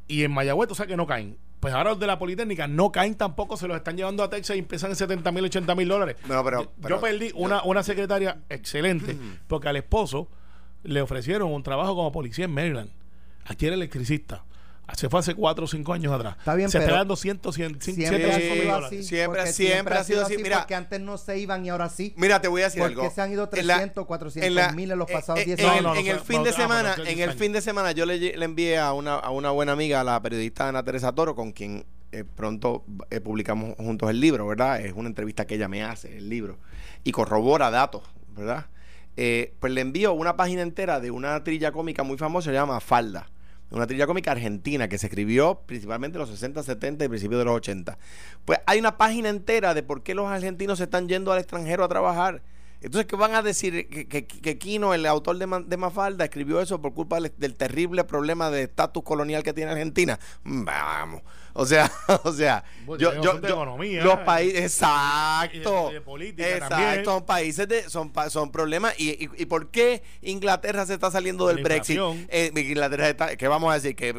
[0.07, 1.37] Y en Mayagüez, tú sabes que no caen.
[1.59, 4.55] Pues ahora los de la Politécnica no caen tampoco, se los están llevando a Texas
[4.55, 6.15] y empiezan en 70 mil, 80 mil dólares.
[6.27, 9.17] No, pero- yo perdí una, una secretaria excelente
[9.47, 10.29] porque al esposo
[10.83, 12.89] le ofrecieron un trabajo como policía en Maryland.
[13.45, 14.43] Aquí era electricista.
[14.95, 16.35] Se fue hace 4 o 5 años atrás.
[16.39, 18.87] Está bien, se está pero dando 100, 100, 100, Siempre ha 105 mil sido dólares.
[18.99, 19.03] así.
[19.07, 20.37] Siempre- porque siempre ha sido así.
[20.37, 20.57] Mira.
[20.59, 22.13] porque antes no se iban y ahora sí.
[22.17, 23.01] Mira, te voy a decir ¿Por algo.
[23.03, 25.41] qué se han ido En la- 300, 400 en la- mil en los eh, pasados
[25.41, 27.17] eh, 10 en No, el- no, no, En no, el fin de semana, en 10
[27.17, 27.35] el años.
[27.35, 30.21] fin de semana yo le, le envié a una, a una buena amiga, a la
[30.21, 34.79] periodista Ana Teresa Toro, con quien eh, pronto eh, publicamos juntos el libro, ¿verdad?
[34.79, 36.57] Es una entrevista que ella me hace, el libro,
[37.03, 38.03] y corrobora datos,
[38.37, 38.67] ¿verdad?
[39.17, 42.79] Eh, pues le envío una página entera de una trilla cómica muy famosa, se llama
[42.79, 43.27] Falda,
[43.69, 47.45] una trilla cómica argentina que se escribió principalmente en los 60, 70 y principios de
[47.45, 47.97] los 80.
[48.45, 51.83] Pues hay una página entera de por qué los argentinos se están yendo al extranjero
[51.83, 52.41] a trabajar.
[52.79, 53.87] Entonces, ¿qué van a decir?
[53.89, 58.03] Que, que, que Kino, el autor de, Mafalda, escribió eso por culpa del, del terrible
[58.03, 60.19] problema de estatus colonial que tiene Argentina.
[60.43, 61.23] Vamos.
[61.59, 61.91] O sea,
[62.23, 65.87] o sea, Bueno, yo, tenemos yo, asunto de yo- economía, los eh, países, exacto, y
[65.87, 67.05] de- de política exacto, también.
[67.05, 68.93] son países de, son, son problemas.
[68.99, 71.99] ¿Y, y, y por qué Inglaterra se está saliendo del Brexit?
[72.29, 73.95] Eh, Inglaterra está, ¿qué vamos a decir?
[73.95, 74.09] ¿Que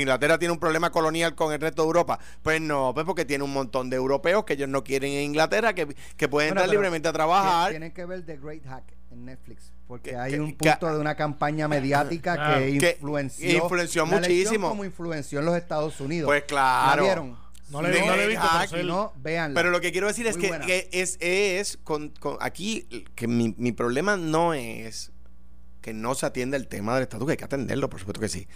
[0.00, 2.18] Inglaterra tiene un problema colonial con el resto de Europa?
[2.42, 5.74] Pues no, pues porque tiene un montón de europeos que ellos no quieren en Inglaterra,
[5.74, 7.70] que, que pueden Bueno, entrar libremente a trabajar.
[7.70, 9.71] Tienen que ver The Great Hack en Netflix.
[9.86, 12.60] Porque Que- hay que- un que- punto de una campaña mediática Claro.
[12.60, 13.50] que Que influenció.
[13.64, 14.68] influenció la elección muchísimo.
[14.70, 16.28] como influenció en los Estados Unidos.
[16.28, 17.02] Pues claro.
[17.02, 17.42] ¿La vieron?
[17.70, 19.12] No le, no le he visto, ah, pero no.
[19.22, 23.26] Pero lo que quiero decir es Muy que, que es, es con, con- aquí que
[23.28, 25.10] mi, mi problema no es
[25.80, 28.28] que no se atienda el tema del estatus, que hay que atenderlo, por supuesto que
[28.28, 28.46] sí.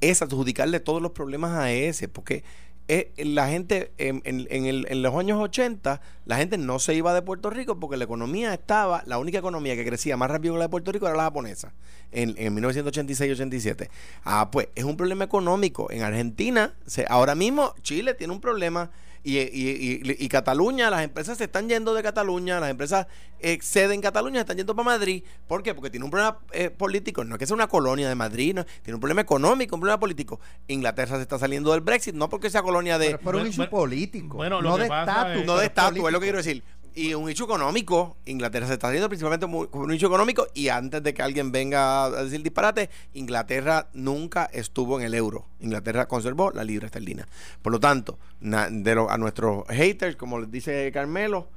[0.00, 2.44] Es adjudicarle todos los problemas a ese, porque
[2.88, 6.94] eh, la gente en, en- en el- en los años 80, la gente no se
[6.94, 10.54] iba de Puerto Rico porque la economía estaba, la única economía que crecía más rápido
[10.54, 11.72] que la de Puerto Rico era la japonesa,
[12.10, 13.88] en, en 1986-87.
[14.24, 15.90] Ah, pues es un problema económico.
[15.90, 16.74] En Argentina,
[17.08, 18.90] ahora mismo Chile tiene un problema.
[19.24, 23.06] Y, y- y- y Cataluña, las empresas se están yendo de Cataluña, las empresas
[23.38, 25.22] exceden Cataluña, se están yendo para Madrid.
[25.46, 25.74] ¿Por qué?
[25.74, 28.64] Porque tiene un problema eh, político, no es que sea una colonia de Madrid, no,
[28.82, 30.40] tiene un problema económico, un problema político.
[30.66, 33.40] Inglaterra se está saliendo del Brexit, no porque sea colonia de, Pero es por un
[33.42, 34.36] Bueno, issue bueno, político.
[34.36, 35.36] bueno, no de estatus.
[35.40, 36.62] es- no de estatus, es lo que quiero decir.
[36.94, 41.02] Y un hecho económico, Inglaterra se está haciendo principalmente como un hecho económico y antes
[41.02, 45.46] de que alguien venga a decir disparate, Inglaterra nunca estuvo en el euro.
[45.60, 47.26] Inglaterra conservó la libra esterlina.
[47.62, 48.18] Por lo tanto,
[48.52, 51.48] a nuestros haters, como les dice Carmelo,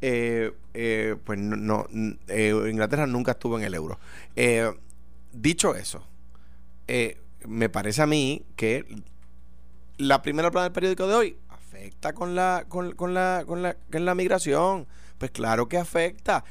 [0.00, 1.86] eh, eh, pues no,
[2.28, 3.98] eh, Inglaterra nunca estuvo en el euro.
[5.32, 6.02] Dicho eso,
[7.46, 8.86] me parece a mí que
[9.98, 11.36] la primera plana del periódico de hoy
[11.80, 14.86] afecta con la con, con la con la con la migración
[15.18, 16.44] pues claro que afecta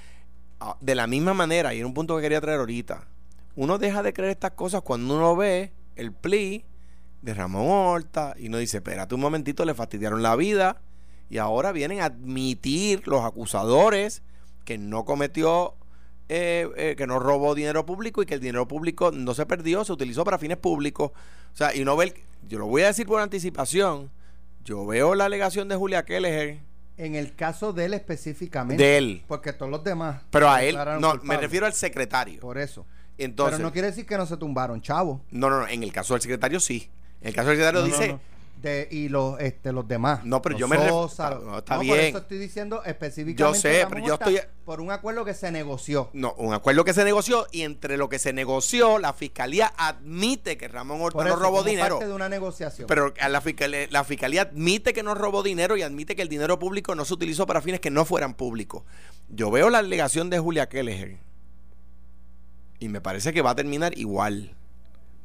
[0.61, 3.07] Ah, de la misma manera y en un punto que quería traer ahorita
[3.55, 6.59] uno deja de creer estas cosas cuando uno ve el plea
[7.21, 10.81] de Ramón Horta y uno dice espérate un momentito le fastidiaron la vida
[11.29, 14.21] y ahora vienen a admitir los acusadores
[14.65, 15.75] que no cometió
[16.27, 19.85] eh, eh, que no robó dinero público y que el dinero público no se perdió,
[19.85, 21.11] se utilizó para fines públicos.
[21.53, 22.13] O sea, y no ve, el-
[22.49, 24.11] yo lo voy a decir por anticipación,
[24.69, 26.59] yo veo la alegación de Julia Kelleher,
[26.97, 28.83] En el caso de él específicamente.
[28.83, 30.21] de él, Porque todos los demás.
[30.29, 32.39] pero a él, no, me refiero al secretario.
[32.39, 32.85] Por eso.
[33.17, 35.21] Entonces, Pero no quiere decir que no se tumbaron, chavo.
[35.31, 36.87] no, no, no, en el caso del secretario sí.
[37.21, 38.19] En el caso del secretario No, no, dice, no.
[38.61, 40.25] De, y los, este, los demás.
[40.25, 41.99] No, pero yo me ref- Sosa, no, está Por bien.
[42.01, 43.57] eso estoy diciendo específicamente.
[43.57, 46.09] Yo sé, Ramón pero yo Horta, estoy- Por un acuerdo que se negoció.
[46.11, 50.57] no, un acuerdo que se negoció y entre lo que se negoció, la fiscalía admite
[50.57, 51.95] que Ramón Horta Por no robó dinero.
[51.99, 52.85] parte de una negociación.
[52.87, 56.27] Pero a la, fiscalía, la fiscalía admite que no robó dinero y admite que el
[56.27, 58.83] dinero público no se utilizó para fines que no fueran públicos.
[59.29, 61.17] Yo veo la alegación de Julia Kelleher
[62.79, 64.55] y me parece que va a terminar igual.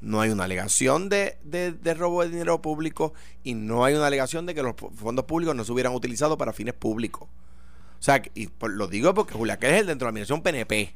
[0.05, 4.07] No hay una alegación de, de- de robo de dinero público y no hay una
[4.07, 7.29] alegación de que los fondos públicos no se hubieran utilizado para fines públicos.
[7.99, 10.95] O sea, que- y lo digo porque Julia Kelleher dentro de la administración PNP.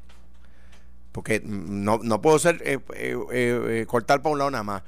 [1.13, 4.83] Porque no, no puedo ser eh, eh, eh, cortar para un lado nada más.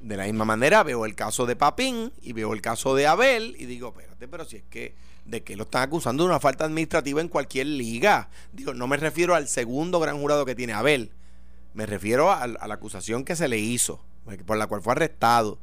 [0.00, 3.54] De la misma manera veo el caso de Papín y veo el caso de Abel
[3.58, 6.64] y digo, espérate, pero si es que de que lo están acusando de una falta
[6.64, 8.30] administrativa en cualquier liga.
[8.52, 11.10] Digo, no me refiero al segundo gran jurado que tiene Abel.
[11.78, 14.04] Me refiero a, la acusación que se le hizo,
[14.46, 15.60] por la cual fue arrestado.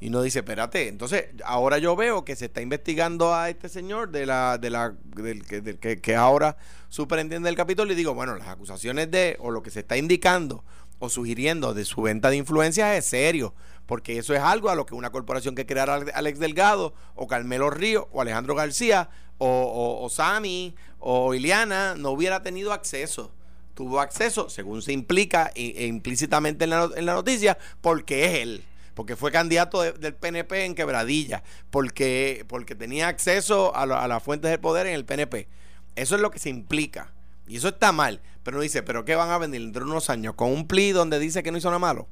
[0.00, 4.08] Y uno dice, espérate, entonces ahora yo veo que se está investigando a este señor
[4.12, 6.56] de la, de la, del, que, del que, que ahora
[6.88, 10.64] superintendente del Capitolio y digo, bueno, las acusaciones de, o lo que se está indicando
[10.98, 13.52] o sugiriendo de su venta de influencias es serio,
[13.84, 17.68] porque eso es algo a lo que una corporación que creara Alex Delgado o Carmelo
[17.68, 23.34] Río o Alejandro García o, o, o Sammy o Iliana no hubiera tenido acceso.
[23.74, 28.64] Tuvo acceso, según se implica e, implícitamente en la, en la noticia, porque es él
[28.94, 34.06] porque fue candidato de- del PNP en Quebradilla, porque, porque tenía acceso a, la- a
[34.06, 35.48] las fuentes del poder en el PNP.
[35.96, 37.10] Eso es lo que se implica.
[37.46, 38.20] Y eso está mal.
[38.42, 40.34] Pero uno dice, ¿pero qué van a venir dentro de unos años?
[40.34, 42.06] ¿Con un plea donde dice que no hizo nada malo?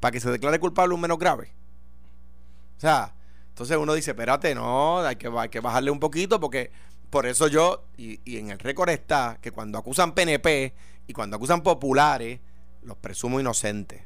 [0.00, 1.52] Para que se declare culpable un menos grave.
[2.76, 3.14] O sea,
[3.50, 6.72] entonces uno dice, espérate, no, hay que, hay que bajarle un poquito porque
[7.14, 10.74] por eso yo, y, y en el récord está que cuando acusan PNP
[11.06, 12.40] y cuando acusan populares,
[12.82, 14.02] los presumo inocentes.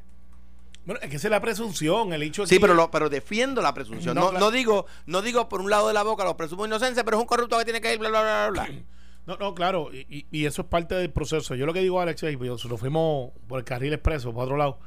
[0.85, 3.61] Bueno, es que esa es la presunción, el hecho Sí, aquí- pero lo, pero defiendo
[3.61, 4.15] la presunción.
[4.15, 4.45] No, No, claro.
[4.45, 7.21] no digo, no digo por un lado de la boca, lo presumo inocencia, pero es
[7.21, 8.69] un corrupto que tiene que ir, bla, bla, bla, bla.
[9.27, 11.53] No, no, claro, y, y- y eso es parte del proceso.
[11.53, 14.57] Yo lo que digo, Alex, es, pues, nos fuimos por el carril expreso, por otro
[14.57, 14.79] lado,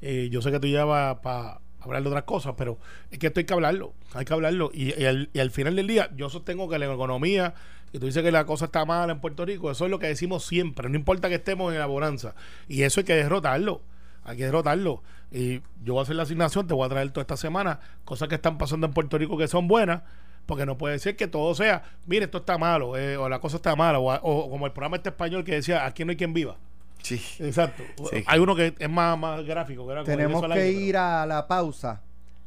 [0.00, 2.78] Eh, yo sé que tú llevas para hablar de otras cosas, pero
[3.10, 4.70] es que esto hay que hablarlo, hay que hablarlo.
[4.72, 7.54] Y, al, final del día, yo sostengo que la economía,
[7.92, 10.06] y tú dices que la cosa está mala en Puerto Rico, eso es lo que
[10.06, 12.34] decimos siempre, no importa que estemos en la bonanza.
[12.68, 13.82] Y eso hay que derrotarlo,
[14.24, 15.02] hay que derrotarlo.
[15.30, 18.28] Y yo voy a hacer la asignación, te voy a traer toda esta semana cosas
[18.28, 20.02] que están pasando en Puerto Rico que son buenas.
[20.44, 23.58] Porque no puede ser que todo sea, mire, esto está malo, eh, o la cosa
[23.58, 26.34] está mala, o, o como el programa este español que decía, aquí no hay quien
[26.34, 26.56] viva.
[27.02, 27.20] Sí.
[27.40, 27.82] Exacto.
[28.10, 28.22] Sí.
[28.26, 29.84] Hay uno que es más, más gráfico.
[29.86, 32.00] Que era como Tenemos que aire, ir a la pausa.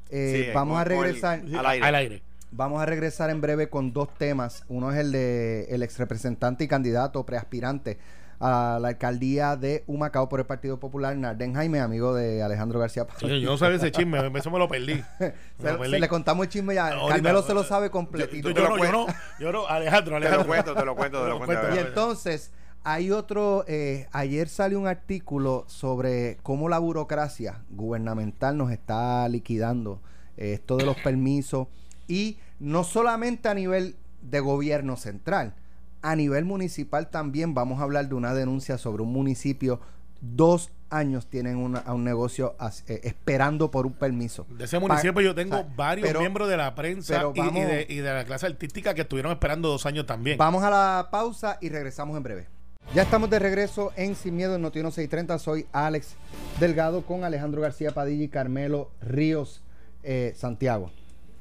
[0.09, 1.41] Eh, Sí, vamos a el- regresar.
[1.57, 1.85] al aire.
[1.85, 2.23] Al aire.
[2.51, 4.63] Vamos a regresar en breve con dos temas.
[4.69, 7.97] Uno es el de el ex representante y candidato preaspirante
[8.39, 13.07] a la alcaldía de Humacao por el Partido Popular, Narden Jaime, amigo de Alejandro García.
[13.17, 14.95] Sí, yo no sabía ese chisme, eso me lo perdí.
[15.19, 15.91] Me Se, lo perdí.
[15.91, 16.87] se le contamos el chisme ya.
[16.89, 18.51] Ahorita, Carmelo se lo sabe Yo, completito.
[18.51, 19.07] yo no, yo no,
[19.39, 20.47] yo no, Alejandro, Te lo Alejandro.
[20.47, 21.75] cuento, te lo cuento, te Te lo cuento.
[21.75, 22.51] Y entonces,
[22.85, 30.01] hay otro, eh, ayer salió un artículo sobre cómo la burocracia gubernamental nos está liquidando
[30.37, 31.67] eh, esto de los permisos
[32.07, 35.55] y no solamente a nivel de gobierno central,
[36.03, 39.79] a nivel municipal también vamos a hablar de una denuncia sobre un municipio,
[40.21, 44.45] dos años tienen una- a un negocio as- eh, esperando por un permiso.
[44.49, 47.87] De ese municipio yo tengo o sea, varios pero- miembros de la prensa y, de,
[47.89, 50.37] y de la clase artística que estuvieron esperando dos años también.
[50.37, 52.47] Vamos a la pausa y regresamos en breve.
[52.95, 55.37] Ya estamos de regreso en Sin Miedo en Noti 630.
[55.37, 56.15] Soy Alex
[56.61, 59.61] Delgado con Alejandro García Padilla y Carmelo Ríos
[60.01, 60.93] eh, Santiago.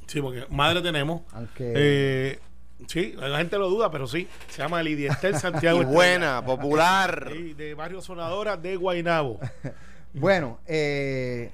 [0.09, 1.23] Sí, porque madre tenemos.
[1.31, 2.39] Aunque Eh,
[2.89, 4.27] sí, la gente lo duda, pero sí.
[4.51, 5.81] Se llama Lidia Estel Santiago.
[5.83, 7.31] Y buena, popular.
[7.33, 9.39] Sí, de Barrio Sonadora de Guainabo.
[10.13, 11.53] bueno, eh,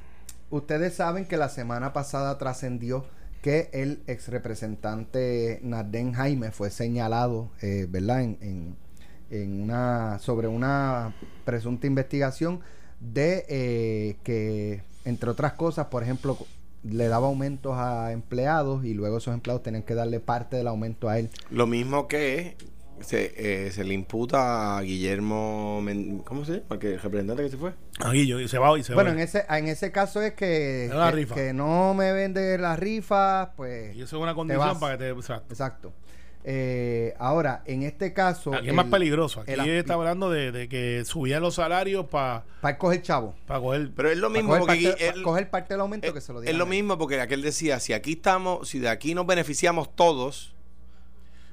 [0.49, 3.05] ustedes saben que la semana pasada trascendió
[3.43, 8.23] que el ex representante Narden Jaime fue señalado, eh, ¿verdad?
[8.23, 8.89] En, en-
[9.31, 11.14] en una sobre una
[11.45, 12.61] presunta investigación
[13.01, 16.37] de eh, que, entre otras cosas, por ejemplo,
[16.83, 21.09] le daba aumentos a empleados y luego esos empleados tenían que darle parte del aumento
[21.09, 21.31] a él.
[21.51, 22.57] Lo mismo que
[23.01, 23.33] se,
[23.66, 26.79] eh, se le imputa a Guillermo, Men- ¿cómo se llama?
[26.81, 27.73] El representante que se fue.
[28.01, 29.16] Ahí yo, y se va y se Bueno, va.
[29.16, 30.90] en ese, en ese caso es que,
[31.35, 33.95] que, no me vende las rifas, pues...
[33.97, 35.11] Y eso es una condición para que te.
[35.11, 35.47] exacto.
[35.51, 35.93] Exacto.
[36.42, 38.55] Eh, ahora, en este caso...
[38.55, 39.40] Aquí es más el- peligroso.
[39.42, 43.35] Aquí el- está hablando de, de que subían los salarios para Para coger chavo.
[43.46, 43.90] coger.
[43.94, 46.33] Pero es lo Para mismo coger, porque parte, coger parte del aumento es, que se
[46.33, 49.94] lo es lo mismo porque aquel decía, si aquí estamos, si de aquí nos beneficiamos
[49.94, 50.55] todos,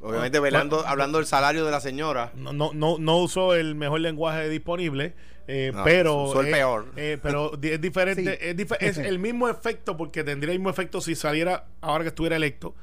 [0.02, 3.56] obviamente Ah, velando, bueno, hablando del salario de la señora, No, no, no, no usó
[3.56, 5.16] el mejor lenguaje disponible,
[5.50, 6.24] eh, No, pero.
[6.24, 6.86] usó el eh, peor.
[6.96, 8.38] eh, pero es diferente.
[8.40, 8.48] Sí.
[8.50, 12.10] Es, dif- es el mismo efecto, porque tendría el mismo efecto si saliera ahora que
[12.10, 12.74] estuviera electo.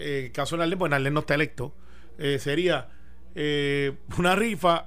[0.00, 1.72] Eh, el caso de Narlen, pues Narlen no está electo.
[2.18, 2.88] Eh, sería
[3.34, 4.86] eh, una rifa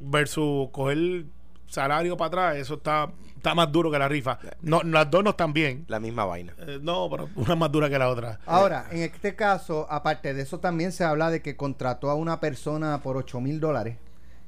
[0.00, 1.24] versus coger
[1.66, 2.56] salario para atrás.
[2.56, 4.38] Eso está, está más duro que la rifa.
[4.62, 5.84] No, las dos no están bien.
[5.88, 6.54] la misma vaina.
[6.58, 8.40] Eh, no, pero una es más dura que la otra.
[8.46, 12.40] Ahora, en este caso, aparte de eso, también se habla de que contrató a una
[12.40, 13.98] persona por 8 mil dólares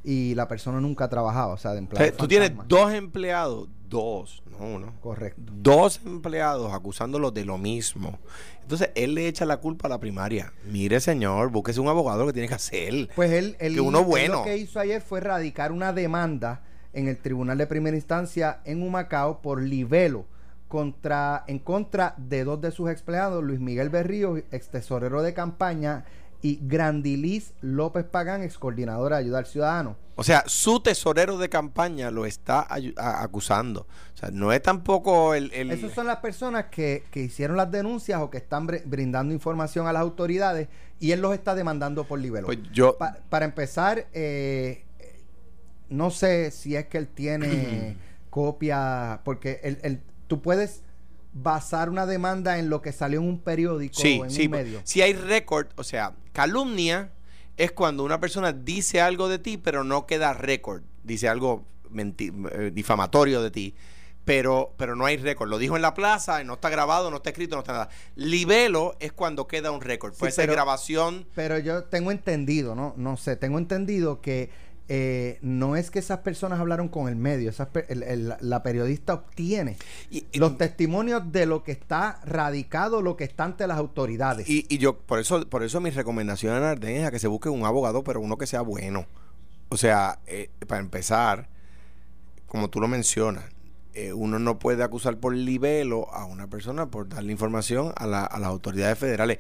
[0.03, 2.07] y la persona nunca trabajaba, o sea, de O empleado.
[2.09, 4.95] sea, tú tienes dos empleados, dos, no uno.
[5.03, 5.43] Correcto.
[5.47, 8.19] Dos empleados acusándolos de lo mismo.
[8.63, 10.53] Entonces él le echa la culpa a la primaria.
[10.65, 13.09] Mire, señor, búsquese un abogado que tiene que hacer.
[13.15, 14.35] Pues él, él- Que uno él bueno.
[14.39, 18.83] lo que hizo ayer fue radicar una demanda en el Tribunal de Primera Instancia en
[18.83, 20.25] Humacao por libelo
[20.69, 26.05] contra, en contra de dos de sus empleados, Luis Miguel Berrío, ex tesorero de campaña,
[26.43, 29.97] y Grandilis López Pagán, ex coordinadora de ayuda al ciudadano.
[30.17, 33.87] O sea, su tesorero de campaña lo está acusando.
[34.15, 35.51] O sea, no es tampoco el...
[35.53, 39.33] el- Esas son las personas que, que hicieron las denuncias o que están br- brindando
[39.33, 42.47] información a las autoridades y él los está demandando por libelo.
[42.47, 42.99] Pues yo...
[42.99, 44.85] Pa- para empezar, eh,
[45.89, 47.97] no sé si es que él tiene
[48.31, 50.83] copia, porque el, el- tú puedes
[51.33, 54.47] basar una demanda en lo que salió en un periódico Sí, o en sí.
[54.47, 54.81] un medio.
[54.85, 57.13] Si hay récord, o sea, calumnia
[57.57, 60.83] es cuando una persona dice algo de ti, pero no queda récord.
[61.05, 61.65] Dice algo
[61.97, 63.75] eh, difamatorio de ti.
[64.25, 65.49] Pero, pero no hay récord.
[65.49, 67.89] Lo dijo en la plaza, no está grabado, no está escrito, no está nada.
[68.17, 70.15] Libelo es cuando queda un récord.
[70.15, 71.27] Puede Sí, ser grabación.
[71.35, 72.95] Pero yo tengo entendido, ¿no?
[72.97, 74.51] No sé, tengo entendido que
[74.93, 78.63] eh, no es que esas personas hablaron con el medio, esas per- el- el- la
[78.65, 79.77] periodista obtiene
[80.11, 84.49] Y, y- los testimonios de lo que está radicado, lo que está ante las autoridades.
[84.51, 87.29] y- y yo, por eso, por eso mi recomendación a Narden es a que se
[87.29, 89.07] busque un abogado, pero uno que sea bueno.
[89.69, 91.49] O sea, eh, para empezar,
[92.49, 93.45] como tú lo mencionas,
[93.95, 98.25] eh, uno no puede acusar por libelo a una persona por darle información a, la-
[98.25, 99.39] a las autoridades federales,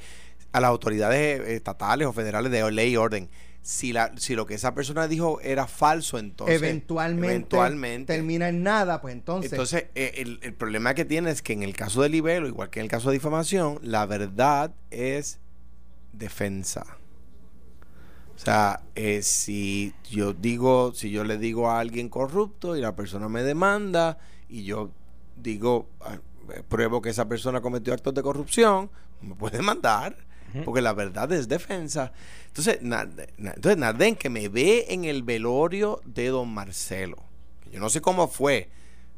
[0.53, 3.29] a las autoridades estatales o federales de ley y orden.
[3.62, 6.57] Si, la, si lo que esa persona dijo era falso, entonces...
[6.57, 9.53] eventualmente, eventualmente termina en nada, pues entonces.
[9.53, 12.70] entonces, eh, el, el problema que tiene es que en el caso de libelo, igual
[12.70, 15.40] que en el caso de difamación, la verdad es
[16.12, 16.99] defensa.
[18.40, 22.96] O sea, eh, si yo digo, si yo le digo a alguien corrupto y la
[22.96, 24.16] persona me demanda
[24.49, 24.92] y yo
[25.37, 26.18] digo, ah,
[26.70, 30.16] pruebo que esa persona cometió actos de corrupción, me puede demandar,
[30.65, 32.13] porque la verdad es defensa.
[32.49, 33.09] Entonces, Na-
[33.39, 37.17] entonces Narden, que me ve en el velorio de don Marcelo,
[37.71, 38.69] yo no sé cómo fue,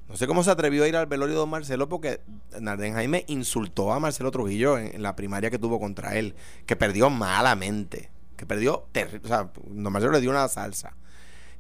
[0.09, 2.21] no sé cómo se atrevió a ir al velorio de don Marcelo porque
[2.61, 6.35] Narden Jaime insultó a Marcelo Trujillo en, la primaria que tuvo contra él,
[6.67, 9.21] que perdió malamente, que perdió terrible.
[9.25, 10.95] O sea, don Marcelo le dio una salsa.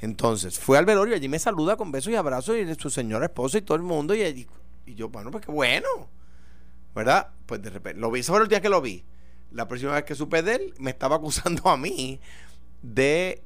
[0.00, 3.58] Entonces, fue al velorio, allí me saluda con besos y abrazos y su señora esposa
[3.58, 4.14] y todo el mundo.
[4.14, 4.48] Y, allí-
[4.84, 5.86] y yo, bueno, pues qué bueno.
[6.94, 7.28] ¿Verdad?
[7.46, 9.04] Pues de repente, lo vi, fue el día que lo vi.
[9.54, 12.20] La próxima vez que supe de él, me estaba acusando a mí
[12.82, 13.42] de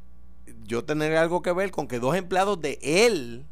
[0.65, 3.45] yo tener algo que ver con que dos empleados de él,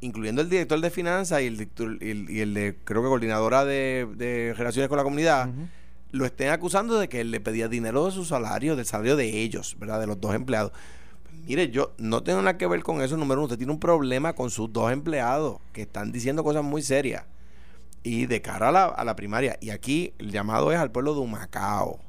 [0.00, 3.08] incluyendo el director de finanzas y el, director- y el, y el de, creo que
[3.08, 5.48] coordinadora de, de relaciones con la comunidad,
[6.10, 9.42] lo estén acusando de que él le pedía dinero de su salario, del salario de
[9.42, 10.00] ellos, ¿verdad?
[10.00, 10.72] De los dos empleados.
[11.46, 13.16] Mire, yo no tengo nada que ver con eso.
[13.16, 16.82] Número uno, usted tiene un problema con sus dos empleados que están diciendo cosas muy
[16.82, 17.24] serias.
[18.02, 19.58] Y de cara a la, a la primaria.
[19.60, 22.00] Y aquí el llamado es al pueblo de Humacao,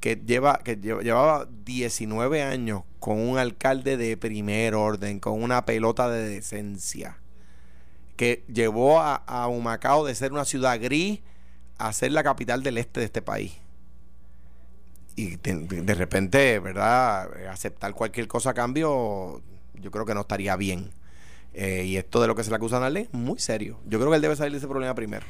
[0.00, 5.64] que, lleva, que lleva- llevaba 19 años con un alcalde de primer orden, con una
[5.66, 7.18] pelota de decencia,
[8.16, 11.20] que llevó a, a Humacao de ser una ciudad gris
[11.78, 13.54] a ser la capital del este de este país.
[15.14, 17.30] Y de, de repente, ¿verdad?
[17.48, 19.42] Aceptar cualquier cosa a cambio,
[19.74, 20.92] yo creo que no estaría bien.
[21.54, 23.78] Eh, y esto de lo que se le acusa a Narlen, muy serio.
[23.86, 25.24] Yo creo que él debe salir de ese problema primero.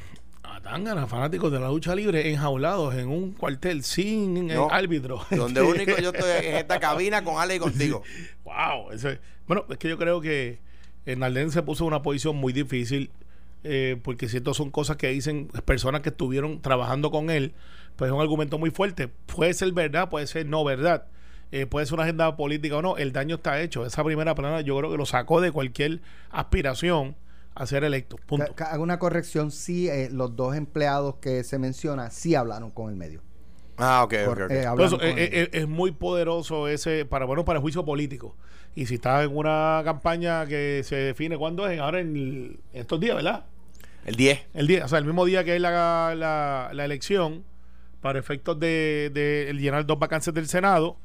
[0.45, 5.21] A Tangana, fanáticos de la lucha libre, enjaulados en un cuartel sin eh, No, árbitro.
[5.31, 8.03] Donde único yo estoy es en esta cabina con Ale y contigo.
[8.45, 10.61] Wow, eso es- bueno, es que yo creo que
[11.05, 13.11] Nalden se puso en una posición muy difícil
[13.65, 17.53] eh, porque si esto son cosas que dicen personas que estuvieron trabajando con él,
[17.97, 19.09] pues es un argumento muy fuerte.
[19.09, 21.07] Puede ser verdad, puede ser no verdad,
[21.53, 22.97] eh, puede ser una agenda política o no.
[22.97, 23.87] El daño está hecho.
[23.87, 27.15] Esa primera plana yo creo que lo sacó de cualquier aspiración
[27.55, 28.17] a ser electo.
[28.27, 28.55] Punto.
[28.65, 32.97] Hago una corrección, sí, eh, los dos empleados que se menciona sí hablaron con el
[32.97, 33.21] medio.
[33.77, 34.51] Ah, ok, ok, Por- ok.
[34.51, 37.59] eh, Por hablaron eso, con eh, el eh, es muy poderoso ese, para bueno, para
[37.59, 38.35] el juicio político.
[38.75, 42.81] Y si está en una campaña que se define cuándo es, ahora en, el- en
[42.81, 43.45] estos días, ¿verdad?
[44.07, 44.41] El 10.
[44.55, 47.45] El día, o sea, el mismo día que es la, la, la elección,
[48.01, 50.97] para efectos de, de llenar dos vacances del Senado,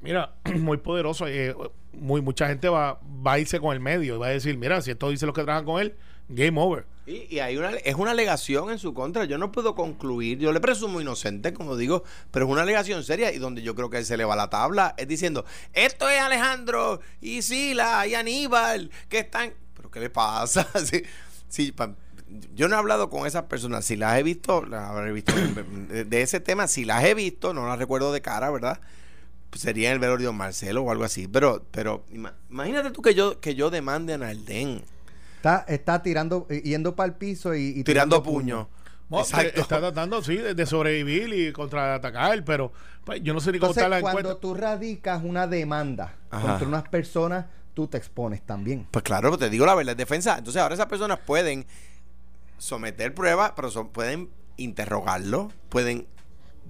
[0.00, 1.26] mira, muy poderoso.
[1.28, 1.54] eh,
[1.92, 4.80] muy, mucha gente va, va a irse con el medio y va a decir, mira,
[4.80, 5.96] si esto dice los que trabajan con él,
[6.28, 6.86] game over.
[7.06, 9.24] Y, y hay una, es una alegación en su contra.
[9.24, 10.38] Yo no puedo concluir.
[10.38, 13.90] Yo le presumo inocente, como digo, pero es una alegación seria y donde yo creo
[13.90, 18.90] que se le va la tabla es diciendo: Esto es Alejandro y Sila y Aníbal
[19.08, 19.52] que están.
[19.74, 20.68] ¿Pero qué le pasa?
[20.84, 21.02] Sí,
[21.48, 21.94] sí, pa-
[22.54, 23.84] yo no he hablado con esas personas.
[23.84, 25.32] Si las he visto, las habré visto
[25.88, 26.68] de ese tema.
[26.68, 28.80] Si las he visto, no las recuerdo de cara, ¿verdad?
[29.50, 31.26] Pues sería en el velorio de Marcelo o algo así.
[31.28, 34.82] Pero, pero ima- imagínate tú que yo, que yo demande a Naldén
[35.36, 38.68] Está, está tirando, eh, yendo para el piso y, y tirando puño.
[39.08, 39.60] Bueno, Exacto.
[39.60, 42.72] Está tratando, sí, de, de sobrevivir y contraatacar, pero
[43.04, 44.40] pues, yo no sé ni cómo Entonces, está la cuando encuesta.
[44.40, 46.46] tú radicas una demanda Ajá.
[46.46, 48.86] contra unas personas, tú te expones también.
[48.90, 50.38] Pues claro, te digo la verdad, es defensa.
[50.38, 51.66] Entonces ahora esas personas pueden
[52.58, 56.06] someter pruebas, pero son- pueden interrogarlo, pueden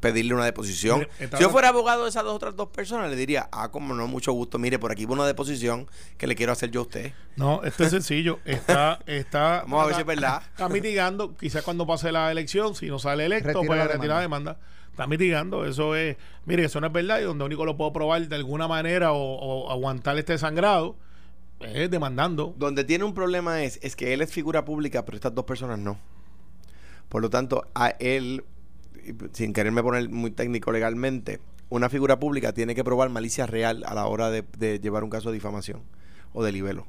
[0.01, 1.07] pedirle una deposición.
[1.19, 3.95] Mire, Si yo fuera abogado de esas dos otras dos personas, le diría, ah, como
[3.95, 5.87] no, mucho gusto, mire, por aquí va una deposición
[6.17, 7.13] que le quiero hacer yo a usted.
[7.37, 8.39] No, esto es sencillo.
[8.45, 10.43] Está, está, Vamos a ver si es verdad.
[10.51, 14.21] Está mitigando, quizás cuando pase la elección, si no sale electo, Retira la retirar la
[14.21, 14.59] demanda.
[14.91, 18.27] Está mitigando, eso es, mire, eso no es verdad y donde único lo puedo probar
[18.27, 20.97] de alguna manera o, o aguantar este sangrado
[21.61, 22.55] es demandando.
[22.57, 25.79] Donde tiene un problema es, es que él es figura pública, pero estas dos personas
[25.79, 25.99] no.
[27.09, 28.45] Por lo tanto, a él,
[29.33, 33.95] sin quererme poner muy técnico legalmente, una figura pública tiene que probar malicia real a
[33.95, 35.83] la hora de, llevar un caso de difamación
[36.33, 36.87] o de libelo.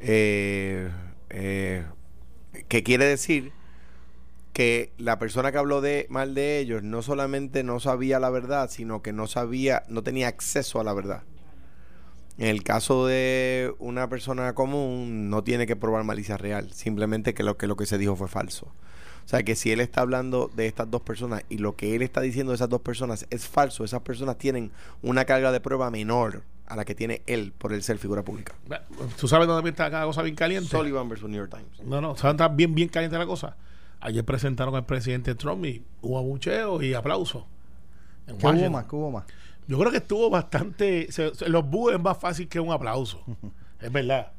[0.00, 0.88] Eh,
[1.30, 1.84] eh,
[2.68, 3.52] que quiere decir
[4.52, 8.70] que la persona que habló de mal de ellos no solamente no sabía la verdad,
[8.70, 11.22] sino que no sabía, no tenía acceso a la verdad.
[12.38, 17.42] En el caso de una persona común, no tiene que probar malicia real, simplemente que
[17.42, 18.72] lo que, lo que se dijo fue falso.
[19.28, 22.00] O sea que si él está hablando de estas dos personas y lo que él
[22.00, 24.70] está diciendo de esas dos personas es falso, esas personas tienen
[25.02, 28.54] una carga de prueba menor a la que tiene él por el ser figura pública.
[29.20, 30.70] ¿Tú sabes dónde está cada cosa bien caliente?
[30.70, 31.86] Sullivan versus New York Times.
[31.86, 33.54] No, no, ¿sabes dónde está bien, bien caliente la cosa?
[34.00, 37.44] Ayer presentaron al presidente Trump y hubo abucheo y aplausos.
[38.28, 38.86] En ¿Qué hubo más?
[38.86, 39.24] ¿Qué hubo más?
[39.66, 41.12] Yo creo que estuvo bastante.
[41.12, 43.22] se- se- los búhos es más fácil que un aplauso.
[43.80, 44.32] es verdad.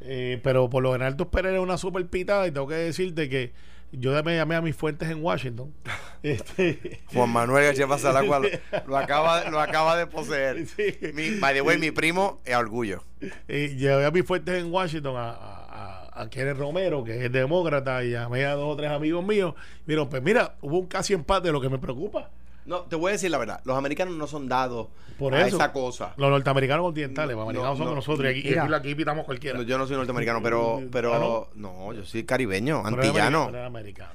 [0.00, 3.52] Eh, pero por lo general tú esperas una super pitada y tengo que decirte que
[3.92, 5.72] yo me llamé a mis fuentes en Washington.
[6.22, 8.48] este, Juan Manuel García Pasalagua lo,
[8.86, 10.66] lo acaba, lo acaba de poseer.
[10.66, 10.94] Sí.
[11.14, 13.02] Mi, by the way, mi primo es orgullo.
[13.48, 17.32] eh, llevé a mis fuentes en Washington a, a, a, a Kenneth Romero, que es
[17.32, 19.54] demócrata, y llamé a dos o tres amigos míos.
[19.86, 22.30] Mira, pues mira, hubo un casi empate, lo que me preocupa.
[22.68, 23.60] No, te voy a decir la verdad.
[23.64, 24.88] Los americanos no son dados
[25.18, 25.56] Por a eso.
[25.56, 26.12] esa cosa.
[26.16, 27.96] Los norteamericanos continentales, los No, americanos no, somos no.
[27.96, 29.58] nosotros, y aquí, aquí, aquí pitamos cualquiera.
[29.58, 31.92] No, yo no soy norteamericano, pero, pero ¿Ah, no?
[31.94, 33.44] yo soy caribeño, Pero antillano.
[33.64, 34.10] americano.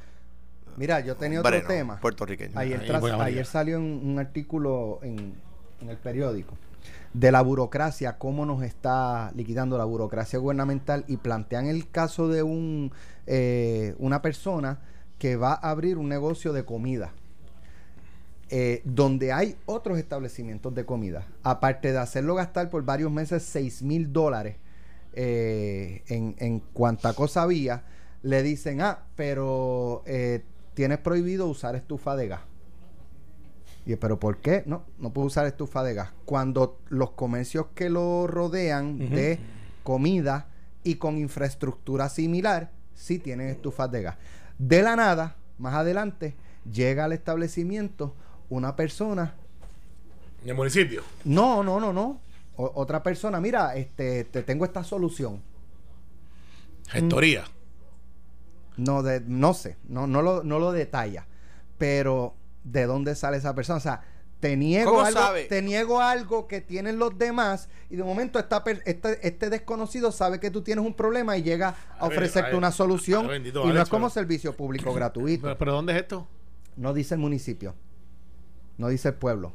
[0.78, 2.00] Mira, yo tenía Hombre, otro no, tema.
[2.00, 2.58] Puertorriqueño.
[2.58, 5.36] Ayer, tras- ayer salió un, un artículo en,
[5.82, 6.56] en el periódico
[7.14, 12.42] de la burocracia, cómo nos está liquidando la burocracia gubernamental y plantean el caso de
[12.42, 12.92] un
[13.28, 14.80] eh, una persona
[15.20, 17.12] que va a abrir un negocio de comida.
[18.50, 21.28] Eh, donde hay otros establecimientos de comida.
[21.44, 24.58] Aparte de hacerlo gastar por varios meses 6 mil dólares
[25.14, 27.84] eh, en, en cuanta cosa había,
[28.22, 32.42] le dicen, ah, pero eh, tienes prohibido usar estufa de gas.
[33.86, 34.64] Y pero ¿por qué?
[34.66, 36.12] No, no puedo usar estufa de gas.
[36.26, 39.40] Cuando los comercios que lo rodean de
[39.84, 40.48] comida
[40.84, 44.18] y con infraestructura similar, sí tienen estufas de gas.
[44.58, 46.36] De la nada, más adelante,
[46.72, 48.16] llega al establecimiento
[48.56, 49.34] una persona
[50.44, 51.04] En el municipio.
[51.26, 52.20] no, no, no, no.
[52.56, 55.42] O- otra persona, mira, este, te tengo esta solución.
[56.88, 57.46] Gestoría.
[58.78, 61.26] No, de, no sé, no, no, lo, no lo detalla.
[61.78, 62.34] Pero,
[62.64, 63.78] ¿de dónde sale esa persona?
[63.78, 64.04] O sea,
[64.40, 65.46] te niego, ¿Cómo algo, sabe?
[65.46, 70.40] te niego algo que tienen los demás y de momento esta este, este desconocido sabe
[70.42, 72.56] que tú tienes un problema y llega a A ver, ofrecerte a ver.
[72.56, 75.44] una solución bendito, y no es como pero- servicio público gratuito.
[75.44, 76.28] ¿Pero, pero dónde es esto?
[76.76, 77.74] No dice el municipio,
[78.78, 79.54] no dice el pueblo.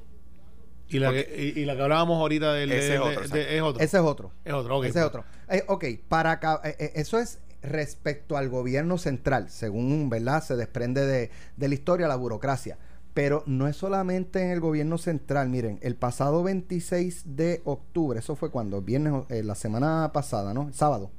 [0.91, 3.63] Y la, que, y, y la que hablábamos ahorita del, Ese es otro, de- es
[3.63, 3.83] otro.
[3.83, 4.33] Ese es otro.
[4.45, 4.85] Es otro, ok.
[4.87, 5.25] Ese es otro.
[5.51, 10.57] Eh, ok, para acá, eh, eh, eso es respecto al gobierno central, según verdad se
[10.57, 12.79] desprende de, de la historia la burocracia.
[13.13, 15.49] Pero no es solamente en el gobierno central.
[15.51, 20.73] Miren, el pasado 26 de octubre, eso fue cuando, viernes, eh, la semana pasada, ¿no?
[20.73, 21.11] Sábado,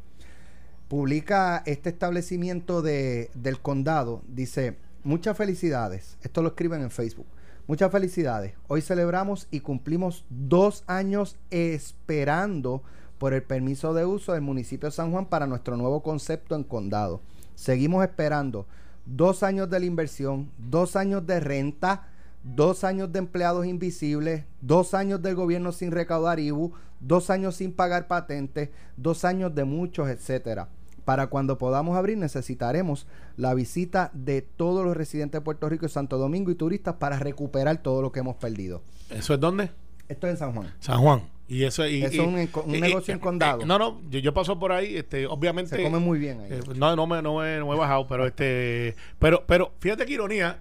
[0.88, 7.28] publica este establecimiento de, del condado, dice, muchas felicidades, esto lo escriben en Facebook,
[7.70, 12.82] muchas felicidades, hoy celebramos y cumplimos dos años esperando
[13.20, 16.63] por el permiso de uso del municipio de San Juan para nuestro nuevo concepto en
[16.63, 17.22] condado.
[17.53, 18.65] Seguimos esperando
[19.05, 22.07] dos años de la inversión, dos años de renta,
[22.43, 27.72] dos años de empleados invisibles, dos años del gobierno sin recaudar IBU, dos años sin
[27.72, 30.70] pagar patentes, dos años de muchos, etcétera.
[31.10, 35.89] Para cuando podamos abrir necesitaremos la visita de todos los residentes de Puerto Rico y
[35.89, 38.84] Santo Domingo y turistas para recuperar todo lo que hemos perdido.
[39.10, 39.72] ¿Eso es dónde?
[40.07, 40.72] Esto es en San Juan.
[40.80, 41.24] San Juan.
[41.47, 43.64] Y eso, y, Eso y- es un enco- un y- negocio y- en condado.
[43.64, 45.78] eh, no, no, yo, yo paso por ahí, este, obviamente.
[45.78, 46.49] Se come muy bien ahí.
[46.51, 50.05] eh, no, no me, no me, no me he bajado, pero este, pero, pero fíjate
[50.05, 50.60] qué ironía,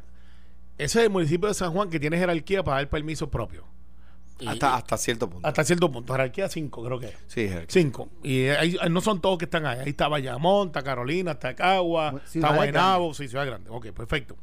[0.78, 3.64] ese es el municipio de San Juan que tiene jerarquía para dar permisos propios.
[4.40, 5.48] Y- Hasta, hasta cierto punto.
[5.48, 7.14] hasta cierto punto, jerarquía 5 creo que es.
[7.26, 7.66] sí, Jerez.
[7.68, 8.08] Cinco.
[8.22, 9.80] Y ahí, no son todos que están ahí.
[9.80, 13.68] Ahí está Bayamón, está Carolina, está Cagua, está Guaynabo, sí, Ciudad Grande.
[13.70, 14.36] Ok, perfecto.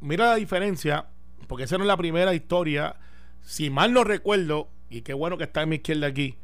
[0.00, 1.06] Mira la diferencia,
[1.48, 2.96] porque esa no es la primera historia.
[3.42, 6.36] Si mal no recuerdo, y qué bueno que está en mi izquierda aquí,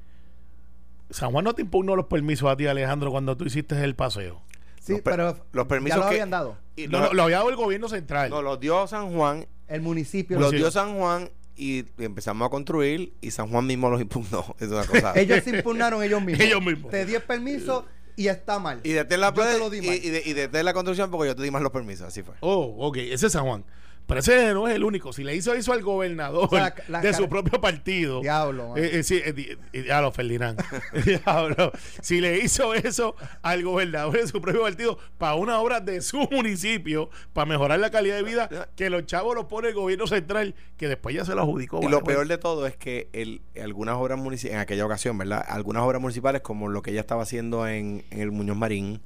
[1.10, 4.42] San Juan no te impugnó los permisos a ti, Alejandro, cuando tú hiciste el paseo.
[4.80, 6.56] Sí, Los per- pero los permisos ya lo que- habían dado.
[6.76, 8.30] Y No, no, lo, lo había dado el gobierno central.
[8.30, 10.38] no, los dio San Juan, El municipio.
[10.40, 10.56] los Sí.
[10.56, 14.54] dio San Juan y empezamos a construir y San Juan mismo los impugnó.
[14.60, 15.12] Es una cosa.
[15.16, 16.44] ellos se impugnaron ellos mismos.
[16.46, 16.90] Ellos mismos.
[16.90, 17.86] Te di el permiso
[18.16, 18.80] y está mal.
[18.82, 19.32] y detén la,
[19.72, 22.06] y, y, de- la construcción porque yo te di más los permisos.
[22.06, 22.34] Así fue.
[22.40, 23.64] Oh, ok, ese es San Juan.
[24.10, 25.12] Pero ese no es el único.
[25.14, 28.20] Si le hizo eso al gobernador O sea, la- la de su propio partido.
[28.20, 28.76] Diablo.
[28.76, 30.60] Eh, eh, sí, eh, di- eh, diablo, Ferdinand.
[31.04, 31.72] Diablo.
[32.02, 36.18] Si le hizo eso al gobernador de su propio partido para una obra de su
[36.30, 40.54] municipio, para mejorar la calidad de vida, que los chavos los pone el gobierno central,
[40.76, 41.78] que después ya se lo adjudicó.
[41.78, 42.16] Y vale, lo pues.
[42.16, 45.44] peor de todo es que el, algunas obras municipales, en aquella ocasión, ¿verdad?
[45.48, 49.00] Algunas obras municipales, como lo que ella estaba haciendo en, en el Muñoz Marín,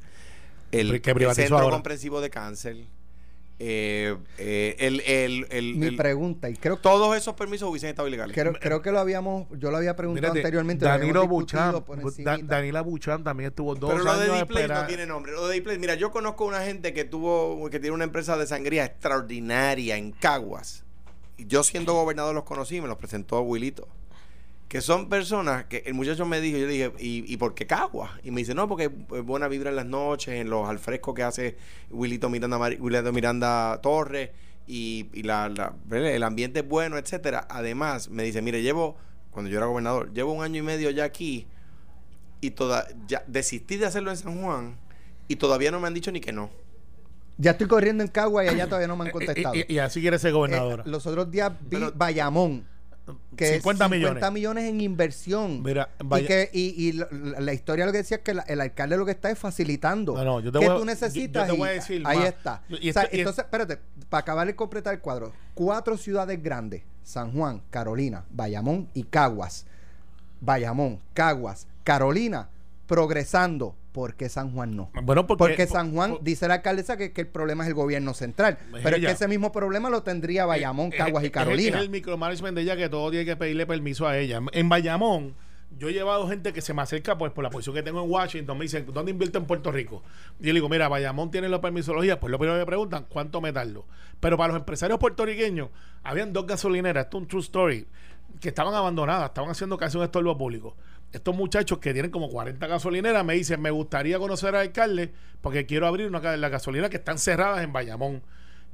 [0.73, 1.77] el, Que el privatizó Centro ahora.
[1.77, 2.77] Comprensivo de Cáncer,
[3.61, 8.09] eh, eh, el, el, el- Mi el- pregunta, y creo, todos esos permisos hubiesen estado
[8.09, 8.35] ilegales.
[8.35, 10.85] creo, creo que lo habíamos, yo lo había preguntado Mírate, anteriormente.
[10.85, 11.85] lo Danilo Buchan.
[12.25, 12.39] Da-.
[12.43, 15.33] Danila Buchan también estuvo dos Pero lo de Display no tiene nombre.
[15.33, 18.47] Lo de Display, mira, yo conozco una gente que tuvo, que tiene una empresa de
[18.47, 20.85] sangría extraordinaria en Caguas.
[21.37, 23.89] Y Yo siendo gobernador los conocí, me los presentó Wilito.
[24.75, 27.65] Que son personas que el muchacho me dijo, yo le dije, ¿y, y por qué
[27.65, 28.11] Caguas?
[28.25, 31.23] Y me dice, no, porque es buena vibra en las noches, en los alfrescos que
[31.23, 31.57] hace
[31.91, 34.31] Wilito Miranda, Wilito Miranda Torres.
[34.67, 35.47] y, y la,
[35.93, 37.47] el ambiente es bueno, etcétera.
[37.49, 38.97] Además, me dice, mire, llevo,
[39.31, 41.47] cuando yo era gobernador, llevo un año y medio ya aquí
[42.41, 44.77] y toda, ya desistí de hacerlo en San Juan
[45.29, 46.51] y todavía no me han dicho ni que no.
[47.39, 49.55] Ya estoy corriendo en Cagua y allá todavía no me han Y, contestado.
[49.55, 50.83] y- y así quiere ser gobernadora.
[50.85, 52.74] Eh, los otros días vi Pero- Bayamón.
[53.37, 54.33] Que 50 es 50 millones.
[54.33, 55.63] millones en inversión.
[55.63, 57.09] Mira, y, que, y, y la,
[57.41, 60.15] la historia lo que decía es que la- el alcalde lo que está es facilitando.
[60.15, 61.47] No, no, yo te ¿Qué voy a- tú necesitas?
[61.49, 62.63] yo- yo te voy a Y decir ahí está.
[62.69, 63.79] Y O sea, esto- y- entonces, espérate,
[64.09, 69.67] para acabar de completar el cuadro, cuatro ciudades grandes, San Juan, Carolina, Bayamón y Caguas.
[70.41, 72.49] Bayamón, Caguas, Carolina,
[72.87, 73.75] progresando.
[73.95, 74.91] ¿Por qué San Juan no?
[75.05, 77.75] Bueno, porque, Porque San Juan, por- dice la alcaldesa que, que el problema es el
[77.75, 78.59] gobierno central.
[78.75, 81.33] Es Pero es que ese mismo problema lo tendría Bayamón, Eh, Caguas eh, y es-
[81.33, 81.77] Carolina.
[81.79, 84.41] Es el micromanagement de ella que todo tiene que pedirle permiso a ella.
[84.51, 85.37] En Bayamón,
[85.79, 88.11] yo he llevado gente que se me acerca pues por la posición que tengo en
[88.11, 90.03] Washington, me dicen, ¿dónde invierto en Puerto Rico?
[90.41, 93.07] Y yo le digo, mira, Bayamón tiene la permisología, pues lo primero que me preguntan,
[93.09, 93.87] ¿cuánto me tardo?
[94.19, 95.69] Pero para los empresarios puertorriqueños,
[96.03, 97.87] habían dos gasolineras, esto es un true story,
[98.41, 100.77] que estaban abandonadas, estaban haciendo casi un estorbo público.
[101.15, 105.13] Estos muchachos que tienen como 40 gasolineras me dicen, me gustaría conocer al alcalde
[105.43, 108.25] porque quiero abrir una las gasolineras que están cerradas en Bayamón.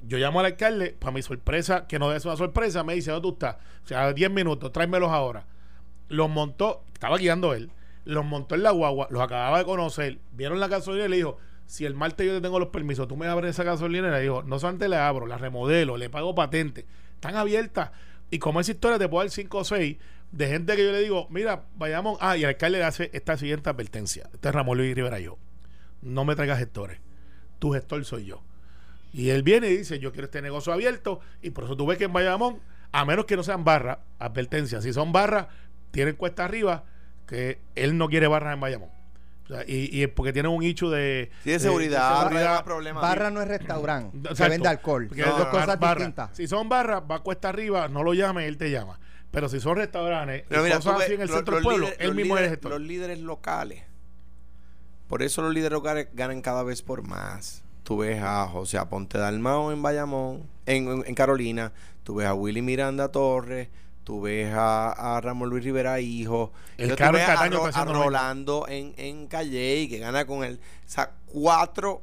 [0.06, 3.28] Yo llamo al alcalde, para mi sorpresa, que no es una sorpresa, me dice, ¿dónde
[3.28, 3.56] tú estás?
[3.84, 5.44] O sea, 10 minutos, tráemelos ahora.
[6.08, 7.70] Los montó, estaba guiando él,
[8.06, 11.36] los montó en la guagua, los acababa de conocer, vieron la gasolinera y le dijo,
[11.66, 14.18] si el martes yo te tengo los permisos, tú me abres esa gasolinera.
[14.18, 16.86] Y dijo, no solamente la abro, la remodelo, le pago patente.
[17.16, 17.90] Están abiertas.
[18.30, 19.98] Y como esa historia te puedo dar 5 o 6
[20.32, 22.18] de gente que yo le digo, mira, vayamos.
[22.20, 24.28] Ah, y el alcalde le hace esta siguiente advertencia.
[24.32, 25.38] Este es Ramón Luis Rivera yo.
[26.02, 27.00] No me traigas gestores.
[27.58, 28.42] Tu gestor soy yo.
[29.12, 31.20] Y él viene y dice, yo quiero este negocio abierto.
[31.42, 32.60] Y por eso tú ves que en Bayamón,
[32.92, 34.80] a menos que no sean barras, advertencia.
[34.80, 35.48] Si son barras,
[35.90, 36.84] tienen cuesta arriba,
[37.26, 38.88] que él no quiere barras en Bayamón.
[39.44, 41.32] O sea, y, porque tienen un hecho de...
[41.42, 43.00] Sí, de seguridad, de más problema.
[43.00, 44.50] Barra no es restaurante, se Exacto.
[44.52, 45.06] vende alcohol.
[45.08, 45.94] Porque Son dos cosas bar- barra.
[45.96, 46.36] distintas.
[46.36, 49.00] Si son barras, va cuesta arriba, no lo llame, él te llama.
[49.30, 51.54] Pero si son restaurantes, Pero y mira, cosas tú ves, así en el los- centro
[51.56, 52.70] del pueblo, él los mismo es el líderes- gestor.
[52.72, 53.82] Los líderes locales.
[55.08, 57.62] Por eso los líderes locales ganan cada vez por más.
[57.82, 61.72] Tú ves a José Aponte Dalmao en Bayamón, en, en- en Carolina.
[62.04, 63.68] Tú ves a Willy Miranda Torres.
[64.04, 66.52] Tú ves a, a Ramón Luis Rivera Hijo.
[66.78, 68.04] El Caro ves a, Ro-.
[68.04, 70.58] Rolando en, en Calle que gana con él.
[70.86, 72.02] O sea, cuatro,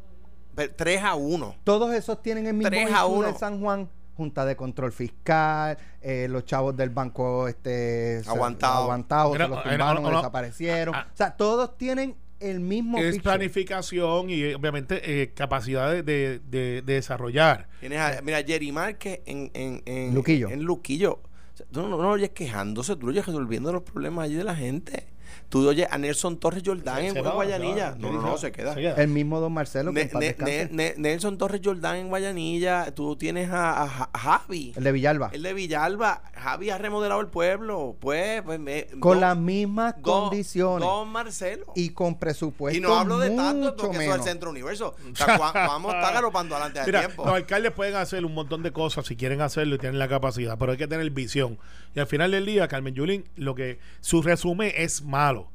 [0.75, 1.55] tres a uno.
[1.63, 3.37] Todos esos tienen el mismo Tres a issue de uno.
[3.37, 3.89] San Juan.
[4.17, 8.83] Junta de Control Fiscal, eh, los chavos del banco este Aguantado.
[8.83, 10.17] aguantados, Mira, se los tumbaron, no, no.
[10.17, 10.95] desaparecieron.
[10.95, 11.11] Ah, ah.
[11.13, 13.21] o sea, todos tienen el mismo Es picture.
[13.23, 17.67] planificación y obviamente eh, capacidad de, de- de- de desarrollar.
[17.79, 20.49] Tienes a, mira, Jerry Márquez en, en, en Luquillo.
[20.49, 21.13] En Luquillo.
[21.53, 24.35] O sea, tú no, no lo oyes quejándose, tú lo oyes resolviendo los problemas allí
[24.35, 25.07] de la gente.
[25.49, 27.91] Tú oyes a Nelson Torres Jordán en va, Guayanilla.
[27.91, 27.97] va.
[27.97, 28.73] No, no, no, se queda.
[28.73, 30.69] El mismo Don Marcelo que Ne- Ne-.
[30.71, 32.91] Ne- Nelson Torres Jordán en Guayanilla.
[32.93, 34.73] Tú tienes a, a Ja- Javi.
[34.75, 35.29] el de Villalba.
[35.33, 36.21] El de Villalba.
[36.35, 37.95] Javi ha remodelado el pueblo.
[37.99, 41.65] Pues, pues me- con don- las mismas don- condiciones Don Marcelo.
[41.75, 44.25] y con presupuesto Y no hablo de tanto porque eso es el menos.
[44.25, 44.95] centro universo.
[45.13, 47.25] O sea, vamos a estar galopando adelante de Mira, tiempo.
[47.25, 50.57] los alcaldes pueden hacer un montón de cosas si quieren hacerlo y tienen la capacidad,
[50.57, 51.57] pero hay que tener visión.
[51.95, 55.51] Y al final del día, Carmen Yulín, lo que su resumen es malo.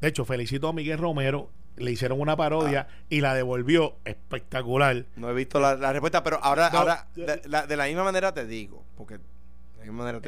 [0.00, 3.04] De hecho, felicito a Miguel Romero, le hicieron una parodia Ah.
[3.10, 5.04] y la devolvió espectacular.
[5.16, 8.04] No he visto la, la respuesta, pero ahora, No, ahora de, la, de la misma
[8.04, 9.18] manera te digo, porque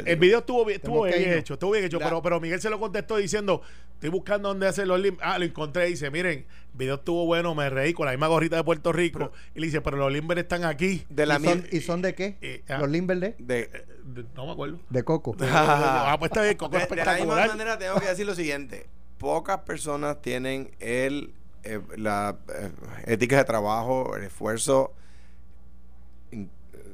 [0.05, 2.71] El video estuvo bien, estuvo bien hecho, estuvo bien hecho, La- pero, pero Miguel se
[2.71, 3.63] lo contestó diciendo,
[3.95, 5.21] estoy buscando dónde hacer los limber.
[5.25, 6.47] Ah, lo encontré, dice, miren, el
[6.79, 9.33] video estuvo bueno, me reí con la misma gorrita de Puerto Rico.
[9.55, 11.05] y le dice, pero los limber están aquí.
[11.09, 12.37] de la ¿Y, son, misma ¿Y son de qué?
[12.41, 12.79] Eh, ah.
[12.79, 14.79] Los Limber de, de, Eh, No me acuerdo.
[14.89, 15.37] de Coco.
[15.41, 18.87] ah, pues está bien, Coco de- de la misma manera tengo que decir lo siguiente.
[19.19, 21.35] Pocas personas tienen el
[21.65, 22.71] eh, la eh,
[23.07, 24.95] ética de trabajo, el esfuerzo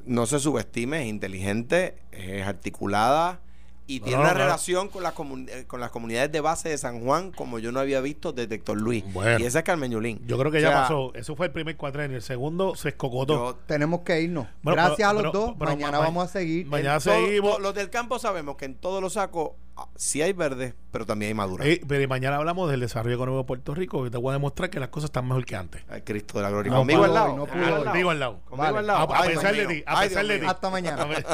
[0.05, 3.39] no se subestime, es inteligente, es articulada
[3.87, 4.39] y tiene no, una no.
[4.39, 5.13] relación con las,
[5.47, 8.55] eh, con las comunidades de base de San Juan como yo no había visto desde
[8.55, 9.03] Héctor Luis.
[9.13, 9.39] Bueno.
[9.39, 10.21] y ese es Carmen Yulín.
[10.25, 11.13] Yo creo que O ya pasó.
[11.13, 12.17] Eso fue el primer cuatrenio.
[12.17, 13.33] El segundo se escocotó.
[13.35, 14.47] yo- Tenemos que irnos.
[14.63, 15.55] Bueno, Gracias pero- a los pero- dos.
[15.59, 16.65] pero Mañana ma- vamos a seguir.
[16.65, 17.59] mañana todo- seguimos.
[17.59, 21.29] los del campo sabemos que en todos los sacos ah, sí hay verde, pero también
[21.29, 21.65] hay madura.
[21.67, 24.33] Eh, pero y mañana hablamos del desarrollo económico de Puerto Rico y te voy a
[24.33, 25.83] demostrar que las cosas están mejor que antes.
[25.89, 26.71] Al Cristo de la gloria.
[26.71, 27.31] No Conmigo al lado.
[27.33, 27.85] hoy, no pudo Conmigo al lado.
[27.91, 28.39] Conmigo al lado.
[28.45, 28.77] Conmigo Vale.
[28.79, 29.13] al lado.
[29.13, 30.45] A, a Ay, pesar de ti, a Ay, pesar de ti.
[30.47, 31.05] Hasta mañana.